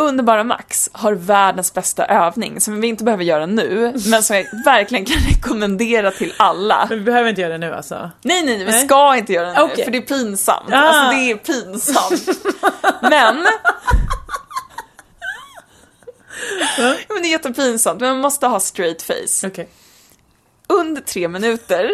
[0.00, 4.46] Underbara Max har världens bästa övning som vi inte behöver göra nu, men som jag
[4.64, 6.86] verkligen kan rekommendera till alla.
[6.88, 8.10] Men vi behöver inte göra det nu alltså.
[8.22, 8.84] Nej, nej, vi Nej.
[8.86, 9.84] ska inte göra det nu, Okej.
[9.84, 10.72] för det är pinsamt.
[10.72, 10.76] Ah.
[10.76, 12.38] Alltså det är pinsamt.
[13.02, 13.36] Men...
[17.08, 19.46] Men det är jättepinsamt, men man måste ha straight face.
[19.46, 19.68] Okej.
[20.68, 21.90] Under tre minuter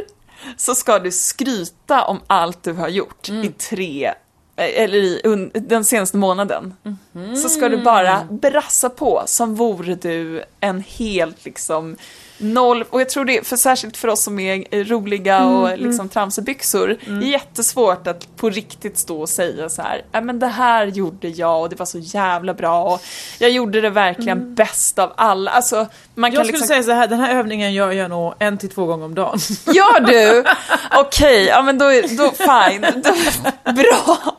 [0.56, 3.44] så ska du skryta om allt du har gjort Mm.
[3.44, 4.14] i tre,
[4.56, 6.74] eller i den senaste månaden.
[7.12, 7.36] Mhm.
[7.36, 11.96] Så ska du bara brassa på som vore du en helt liksom
[12.38, 15.78] noll, och jag tror det, för särskilt för oss som är eh, roliga Mm, och
[15.78, 20.46] liksom tramsebyxor, är jättesvårt att på riktigt stå och säga så här, "Ja, men det
[20.46, 23.00] här gjorde jag och det var så jävla bra och
[23.38, 25.50] jag gjorde det verkligen bäst av alla.
[25.50, 26.34] Alltså, man kan Mm.
[26.34, 28.86] Jag skulle liksom säga så här, den här övningen gör jag nog en till två
[28.86, 29.38] gånger om dagen.
[29.66, 30.44] Gör du?
[31.00, 31.84] Okej, ja men då,
[32.18, 32.86] då fine.
[33.04, 34.36] Då, bra.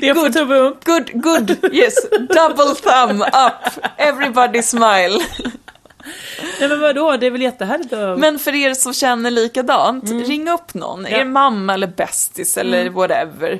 [0.00, 0.84] Det tumme upp.
[0.84, 1.94] Good, good, yes.
[2.10, 3.84] Double thumb up.
[3.96, 5.18] Everybody smile.
[6.60, 8.18] Nej men vadå, det är väl jättehärligt att...
[8.18, 10.24] Men för er som känner likadant, Mm.
[10.24, 11.06] ring upp någon.
[11.06, 13.58] Er mamma eller bästis eller whatever.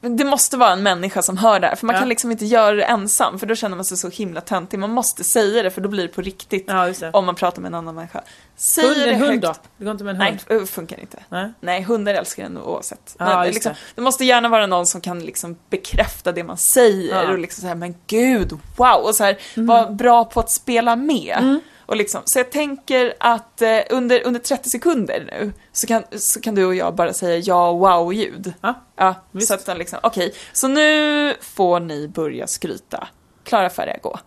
[0.00, 2.00] Det måste vara en människa som hör det här, för man Ja.
[2.00, 4.78] kan liksom inte göra det ensam, för då känner man sig så himla töntig.
[4.78, 6.64] Man måste säga det, för då blir det på riktigt.
[6.68, 7.10] Ja, det.
[7.12, 8.20] Om man pratar med en annan människa.
[8.56, 9.42] Säg Hund, det hund högt.
[9.42, 9.54] då?
[9.76, 10.38] Det går inte med en hund?
[10.48, 11.18] Nej, det funkar inte.
[11.28, 11.52] Nej.
[11.60, 13.16] Nej, hundar älskar en oavsett.
[13.18, 13.78] Ja, Men liksom, det.
[13.94, 14.00] det.
[14.00, 17.20] måste gärna vara någon som kan liksom bekräfta det man säger.
[17.22, 17.32] Mm.
[17.32, 21.60] och liksom säga men gud, wow, och så här, vara bra på att spela med.
[21.90, 26.40] Och liksom, så jag tänker att eh, under, under 30 sekunder nu så kan, så
[26.40, 28.52] kan du och jag bara säga ja, wow-ljud.
[28.60, 28.74] Ja.
[28.96, 33.08] Ja, så att den liksom, okej, så nu får ni börja skryta.
[33.44, 34.18] Klara, färdiga, gå.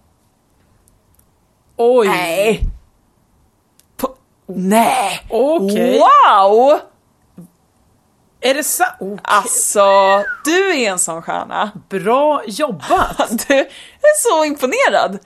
[1.78, 2.08] Oj!
[2.08, 2.62] Nej!
[3.98, 5.28] På, nej!
[5.30, 6.00] Okej.
[6.00, 6.80] Wow!
[8.42, 8.96] Är det sant?
[9.00, 9.84] Oh, Alltså,
[10.46, 11.72] du är en sån stjärna.
[11.90, 13.48] bra jobbat!
[13.48, 15.20] Du är så imponerad.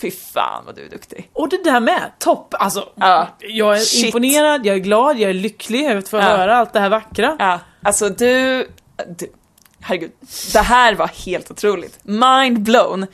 [0.00, 1.30] Fy fan vad du är duktig.
[1.32, 2.54] Och det där med, topp!
[2.58, 3.28] Alltså, Ja.
[3.40, 4.04] jag är Shit.
[4.04, 6.22] imponerad, jag är glad, jag är lycklig över att få Ja.
[6.22, 7.36] höra allt det här vackra.
[7.38, 8.66] Ja, alltså du,
[9.08, 9.26] du,
[9.80, 10.10] herregud,
[10.52, 11.98] det här var helt otroligt.
[12.02, 13.06] Mind blown.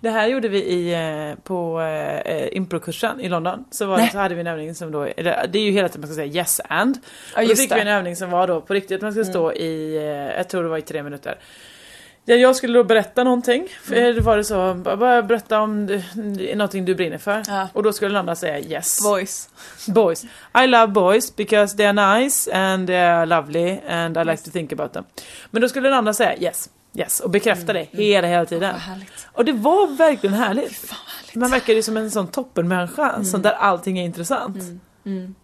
[0.00, 3.64] Det här gjorde vi i, eh, på eh, improkursen i London.
[3.70, 6.00] Så, var så hade vi en övning som då, eller, det är ju hela tiden
[6.00, 6.98] man ska säga yes and.
[7.34, 7.74] Ja, och då fick det.
[7.74, 7.84] Mm.
[7.86, 10.02] vi en övning som var då på riktigt, man ska stå i, eh,
[10.36, 11.38] jag tror det var i tre minuter.
[12.24, 13.68] Ja, jag skulle då berätta någonting.
[13.92, 14.24] Mm.
[14.24, 16.02] Var det så, bara berätta om
[16.54, 17.42] någonting du brinner för.
[17.48, 17.68] Ja.
[17.72, 19.04] Och då skulle den andra säga yes.
[19.04, 19.48] Voice.
[19.86, 20.24] Boys.
[20.64, 24.50] I love boys because they are nice and they are lovely and I like to
[24.50, 25.04] think about them.
[25.50, 28.70] Men då skulle den andra säga yes, yes och bekräfta det hela, hela tiden.
[28.70, 28.80] Mm.
[28.80, 29.28] Härligt.
[29.32, 30.76] Och det var verkligen härligt.
[30.76, 31.34] Fan härligt.
[31.34, 34.56] Man verkar ju som en sån toppenmänniska, sån där allting är intressant.
[34.56, 34.80] Mm.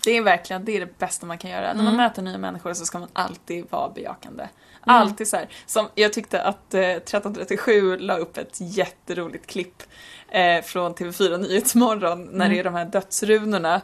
[0.04, 1.62] Det är verkligen, det är det bästa man kan göra.
[1.66, 1.84] När Mm.
[1.84, 4.48] man möter nya människor så ska man alltid vara bejakande.
[4.80, 5.48] Alltid så här.
[5.66, 9.82] Som jag tyckte att eh, 1337 la upp ett jätteroligt klipp
[10.28, 12.50] eh, från TV4 Nyhetsmorgon när Mm.
[12.50, 13.80] det är de här dödsrunorna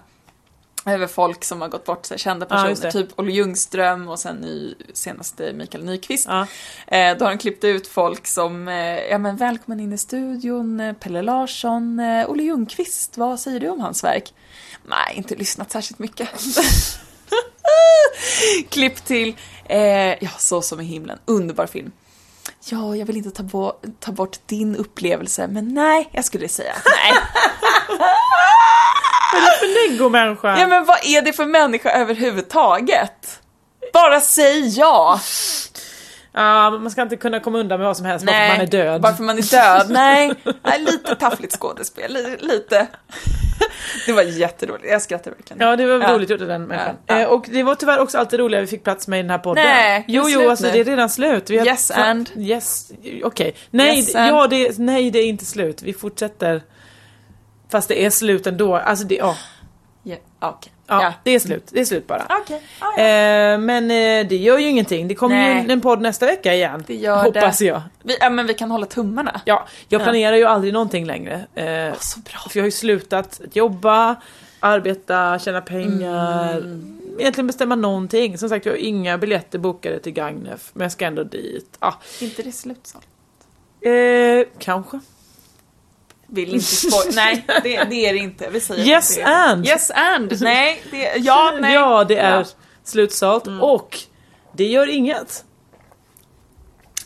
[0.87, 2.93] över folk som har gått bort, så här, kända Ja, personer, det.
[2.93, 6.27] typ Olle Ljungström och sen ny, senaste Mikael Nyqvist.
[6.29, 6.47] Ja.
[6.87, 10.81] Eh, då har de klippt ut folk som, eh, ja men välkommen in i studion,
[10.81, 14.35] eh, Pelle Larsson, eh, Olle Ljungqvist, vad säger du om hans verk?
[14.87, 16.29] Nej, inte lyssnat särskilt mycket.
[18.71, 21.93] Klipp till, eh, ja så som i himlen, underbar film.
[22.67, 26.75] Ja, jag vill inte ta, bo- ta bort din upplevelse, men nej, jag skulle säga
[29.37, 29.91] att nej.
[29.91, 30.59] Legomänniska!
[30.61, 33.41] Ja men vad är det för människa överhuvudtaget?
[33.93, 35.21] Bara säg ja!
[36.37, 38.67] Ja, man ska inte kunna komma undan med vad som helst bara för man är
[38.71, 39.01] död.
[39.01, 39.87] Bara för man är död.
[39.91, 40.33] Nej,
[40.65, 42.13] Nej lite taffligt skådespel.
[42.13, 42.87] Li- Lite.
[44.07, 44.85] Det var jätteroligt.
[44.91, 45.69] Jag skrattar verkligen.
[45.69, 46.15] Ja, det var Ja.
[46.15, 46.97] roligt gjort av den människan.
[47.07, 47.21] Ja, ja.
[47.21, 49.39] Eh, och det var tyvärr också alltid roligare vi fick plats med i den här
[49.39, 49.65] podden.
[49.65, 50.73] Nej, jo, det är jo, alltså nu.
[50.73, 51.49] det är redan slut.
[51.49, 52.31] Har- Yes, and?
[52.37, 52.93] Yes,
[53.25, 53.55] okej.
[53.71, 54.29] Nej, Yes, and?
[54.37, 55.83] ja, det, nej, det är inte slut.
[55.83, 56.63] Vi fortsätter.
[57.75, 58.77] Fast det är slut ändå.
[58.77, 59.37] Alltså det, ja.
[60.03, 60.73] Ja, okej.
[60.87, 61.13] Ja, Ja.
[61.23, 61.69] det är slut.
[61.73, 62.27] Det är slut bara.
[62.43, 62.63] Okej.
[62.81, 63.03] Ja, ja.
[63.03, 65.09] Eh, men eh, det gör ju ingenting.
[65.09, 65.67] Det kommer ju Nej.
[65.73, 66.85] en podd nästa vecka igen.
[66.87, 67.65] Det gör hoppas det.
[67.65, 67.83] jag.
[68.03, 69.41] Vi, ja, men vi kan hålla tummarna.
[69.45, 70.05] Ja, jag Ja.
[70.05, 71.47] planerar ju aldrig någonting längre.
[71.55, 72.39] Eh, Åh, så bra.
[72.51, 74.17] för jag har ju slutat jobba,
[74.61, 76.57] arbeta, tjäna pengar.
[76.57, 77.01] Mm.
[77.19, 78.39] Egentligen bestämma någonting.
[78.39, 80.71] Som sagt, jag har inga biljetter bokade till Gagnef.
[80.73, 81.77] Men jag ska ändå dit.
[81.79, 83.07] Ah, inte det slutsålt?
[83.81, 85.01] eh, kanske.
[86.35, 87.13] Vill inte spoila.
[87.15, 88.49] Nej, det, det är det inte.
[88.51, 89.67] Vi säger Yes det and.
[89.67, 90.41] Yes and.
[90.41, 91.75] Nej, det, ja, nej.
[91.75, 92.37] Ja, det är Ja.
[92.37, 92.47] Mm.
[92.85, 93.47] slutsålt.
[93.61, 93.99] Och
[94.57, 95.45] det gör inget.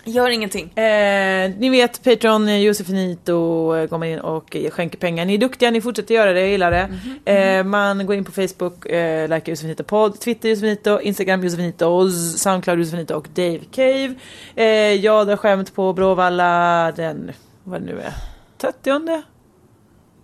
[0.04, 0.78] Gör ingenting.
[0.78, 3.32] Eh, ni vet Patreon, eh, Josefinito
[3.76, 5.24] eh, går man in och eh, skänker pengar.
[5.24, 6.88] Ni är duktiga, ni fortsätter göra det, jag gillar det.
[7.32, 12.78] Eh, man går in på Facebook, eh, likar Josefinito podd, Twitter Josefinito, Instagram Josefinitos, Soundcloud
[12.78, 14.14] Josefinito och Dave Cave.
[14.56, 17.32] Eh, jag drar skämt på Bråvalla den,
[17.64, 18.12] vad det nu är,
[18.58, 19.22] 30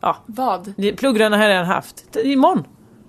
[0.00, 0.74] Ja, Vad?
[0.96, 2.16] pluggrarna har jag redan haft.
[2.16, 2.64] Imorgon!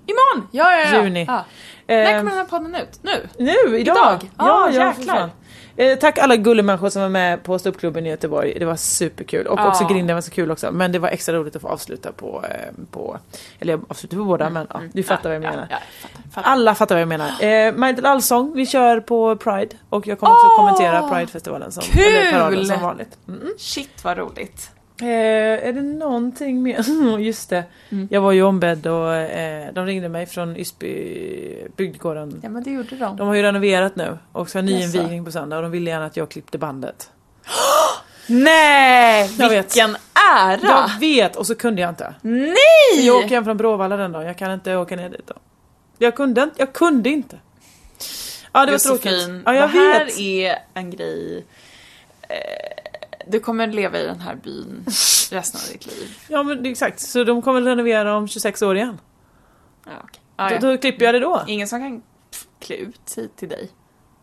[0.05, 0.47] Imorgon!
[0.51, 1.03] Ja, ja, ja.
[1.03, 1.25] Juni.
[1.27, 1.45] Ja.
[1.87, 2.99] När Eh, kommer den här podden ut?
[3.01, 3.27] Nu?
[3.37, 3.79] Nu, idag!
[3.79, 4.29] Idag?
[4.37, 5.29] Ah, för jäklar.
[5.77, 8.59] Eh, tack alla gullemänniskor som var med på ståuppklubben i Göteborg.
[8.59, 9.47] Det var superkul.
[9.47, 9.67] Och Ja.
[9.67, 10.71] också grinden var så kul också.
[10.71, 13.17] Men det var extra roligt att få avsluta på, eh, på
[13.59, 15.53] eller jag avslutade på båda men ja, du fattar vad jag menar.
[15.57, 16.49] Mm, Ja, ja, fattar, fattar.
[16.51, 17.43] Alla fattar vad jag menar.
[17.43, 19.75] Eh, Majdel Allsång, vi kör på Pride.
[19.89, 20.55] Och jag kommer också Åh!
[20.57, 22.03] kommentera Pridefestivalen som, Kul!
[22.03, 23.17] eller som vanligt.
[23.27, 23.47] Mm.
[23.57, 24.71] Shit vad roligt.
[25.01, 25.07] Eh,
[25.67, 27.19] är det någonting mer?
[27.19, 27.63] Just det.
[27.89, 28.07] Mm.
[28.11, 32.39] Jag var ju ombedd och eh, de ringde mig från Ysby bygdegården.
[32.43, 33.17] Ja men det gjorde de.
[33.17, 36.05] De har ju renoverat nu och ska ha nyinvigning på söndag och de ville gärna
[36.05, 37.09] att jag klippte bandet.
[38.27, 39.31] Nej!
[39.39, 39.65] Jag vet.
[39.75, 39.97] Vilken
[40.35, 40.59] ära!
[40.61, 42.13] Jag vet och så kunde jag inte.
[42.21, 42.55] Nej!
[43.05, 45.33] Jag åker hem från Bråvalla den dagen, jag kan inte åka ner dit då.
[45.97, 47.39] Jag kunde inte, jag kunde inte.
[48.51, 49.11] Ja det var tråkigt.
[49.11, 50.19] Josefin, Ja jag det här vet.
[50.19, 51.45] är en grej.
[52.21, 52.35] Eh,
[53.27, 54.83] du kommer leva i den här byn
[55.31, 56.17] resten av ditt liv.
[56.27, 58.99] Ja men det är exakt, så de kommer renovera om 26 år igen.
[59.85, 60.21] Ja, okej.
[60.35, 60.59] Ah, ja.
[60.59, 61.43] Då, då klipper jag det då.
[61.47, 62.01] Ingen som kan
[62.59, 63.69] klä ut sig till dig.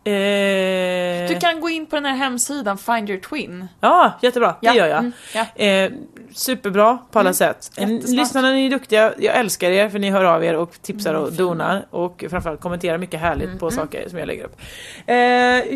[0.05, 3.67] Eh, Du kan gå in på den här hemsidan, Find your twin.
[3.81, 4.49] Ja, jättebra.
[4.61, 4.99] Det Ja, gör jag.
[4.99, 5.65] mm, ja.
[5.65, 5.93] Eh,
[6.35, 7.71] superbra på alla sätt.
[7.77, 8.17] Eh, jättesmart.
[8.19, 9.13] Lyssnarna, ni är duktiga.
[9.19, 11.87] Jag älskar er för ni hör av er och tipsar och donar.
[11.91, 14.61] Och framförallt kommenterar mycket härligt på saker som jag lägger upp.
[15.07, 15.17] Eh,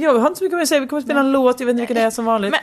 [0.03, 0.81] jag har inte så mycket mer att säga.
[0.81, 1.61] Vi kommer att spela en låt.
[1.61, 2.51] Jag vet inte vilken det är som vanligt.
[2.51, 2.61] Men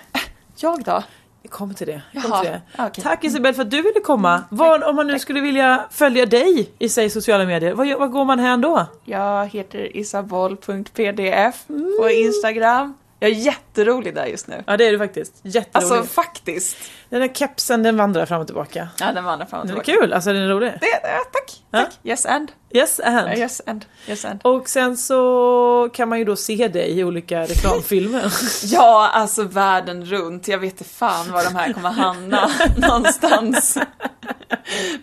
[0.55, 1.03] jag då?
[1.41, 2.01] Vi kommer till det.
[2.11, 2.61] Jaha, kommer till det.
[2.77, 3.03] okej.
[3.03, 4.43] Tack Isabel för att du ville komma.
[4.49, 8.25] Vad, om man nu skulle vilja följa dig i säg sociala medier, vad, vad går
[8.25, 8.85] man hän då?
[9.05, 11.67] Jag heter isabol.pdf
[11.99, 12.93] på Instagram.
[13.23, 14.63] Jag är jätterolig där just nu.
[14.67, 15.33] Ja det är du faktiskt.
[15.43, 15.93] Jätterolig.
[15.95, 16.77] Alltså faktiskt.
[17.09, 18.87] den där kepsen den vandrar fram och tillbaka.
[18.99, 20.01] Ja, den vandrar fram och Den är tillbaka.
[20.05, 20.71] kul, alltså den är rolig.
[20.81, 21.99] Det, det, tack, tack.
[22.03, 22.51] Yes and.
[22.71, 23.37] Yes and.
[23.37, 23.85] Yes and.
[24.07, 24.39] Yes and.
[24.43, 28.33] Och sen så kan man ju då se dig i olika reklamfilmer.
[28.63, 30.47] Ja, alltså världen runt.
[30.47, 33.77] Jag vet inte fan var de här kommer hamna någonstans.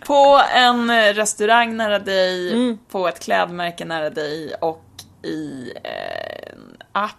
[0.06, 2.78] På en restaurang nära dig, Mm.
[2.90, 4.84] på ett klädmärke nära dig och
[5.22, 7.10] i en app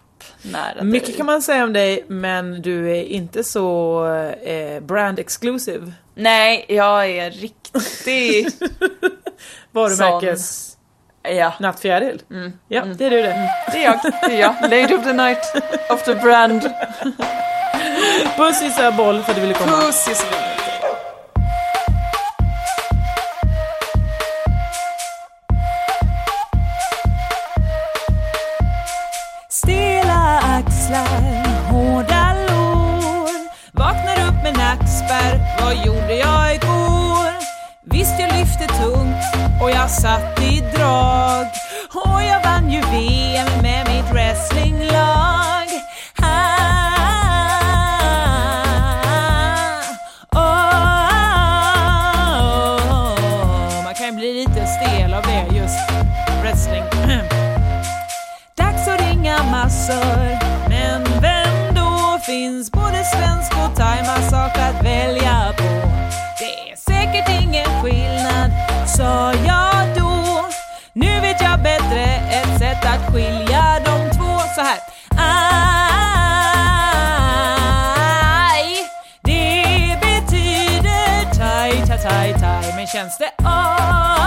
[0.42, 0.84] nära dig.
[0.84, 4.06] Mycket kan man säga om dig, men du är inte så
[4.44, 5.92] eh, brand exclusive.
[6.14, 8.48] Nej, jag är riktig...
[9.72, 10.76] Varumärkes
[11.22, 12.22] ja, nattfjäril.
[12.30, 12.52] Mm.
[12.68, 13.50] Ja, det är du det.
[13.72, 14.00] det är jag.
[14.02, 14.54] Det är jag.
[14.62, 15.38] Lady of the night
[15.90, 16.62] of the brand.
[18.36, 19.72] Puss Isabel för att du ville komma.
[19.72, 20.51] Puss Josefin.
[38.62, 39.24] Lite tungt
[39.60, 41.46] och jag satt i drag.
[41.94, 45.68] Och jag vann ju VM med mitt wrestlinglag.
[46.22, 46.62] Ah,
[50.32, 50.74] oh,
[53.84, 55.90] Man kan ju bli lite stel av det just
[56.42, 56.84] wrestling.
[58.56, 60.38] Dags att ringa massor,
[60.68, 62.18] Men vem då?
[62.26, 65.62] Finns både svensk och thaimassage att välja på.
[66.38, 68.01] Det är säkert ingen skillnad,
[69.02, 70.44] sa jag då
[70.92, 74.78] Nu vet jag bättre ett sätt att skilja de två så här.
[78.48, 78.86] Aj,
[79.22, 84.21] det betyder taj, taj, taj, taj, Men känns det aj?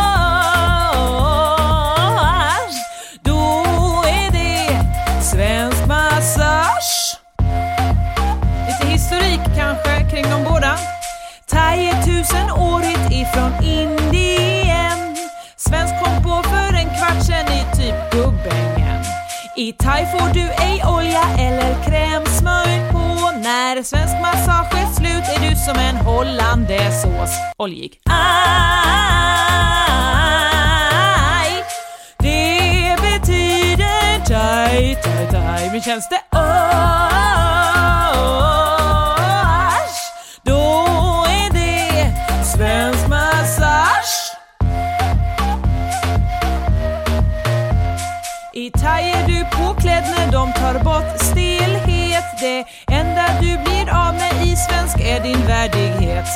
[19.58, 23.32] I thai får du ej olja eller kräm, smörj på.
[23.44, 27.30] När svensk massage är slut är du som en hollandaisesås.
[27.58, 28.00] Oljig.
[28.10, 28.24] Aj,
[32.18, 35.70] det betyder thai, thai, thai.
[35.72, 37.55] Men känns det asch,
[50.12, 52.26] när de tar bort stelhet.
[52.40, 56.28] Det enda du blir av med i svensk är din värdighet.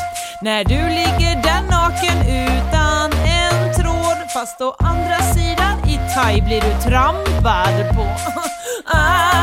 [0.41, 2.17] När du ligger där naken
[2.47, 4.17] utan en tråd.
[4.33, 8.07] Fast å andra sidan i thai blir du trampad på.
[8.91, 9.38] Ah.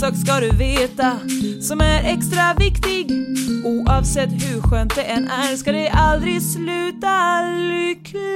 [0.00, 1.18] Sak ska du veta
[1.62, 3.10] som är extra viktig.
[3.64, 8.26] Oavsett hur skönt det än är ska det aldrig sluta lyckligt.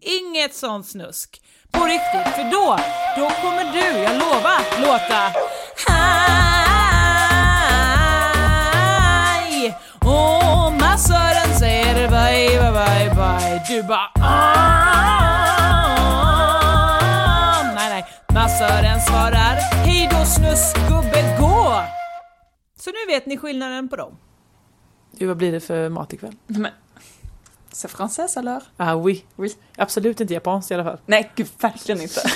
[0.00, 1.40] Inget sånt snusk.
[1.70, 2.78] På riktigt, för då,
[3.16, 5.32] då kommer du, jag lovar, låta
[5.86, 6.16] haj.
[10.00, 13.62] Och massören säger bye, bye, bye, bye.
[13.68, 14.15] Du bara
[18.76, 21.82] Massören svarar hej då snuskgubbe, gå.
[22.80, 24.16] Så nu vet ni skillnaden på dem.
[25.12, 26.34] Du, vad blir det för mat ikväll?
[26.46, 26.72] Men,
[27.72, 28.62] c'est français alors?
[28.76, 29.24] Ah oui.
[29.36, 29.54] Oui.
[29.76, 30.98] Absolut inte japanskt i alla fall.
[31.06, 32.20] Nej, gud verkligen inte.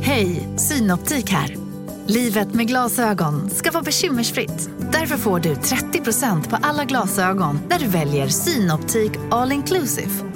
[0.00, 1.56] Hej, Synoptik här.
[2.06, 4.70] Livet med glasögon ska vara bekymmersfritt.
[4.92, 10.35] Därför får du 30% på alla glasögon när du väljer Synoptik All Inclusive.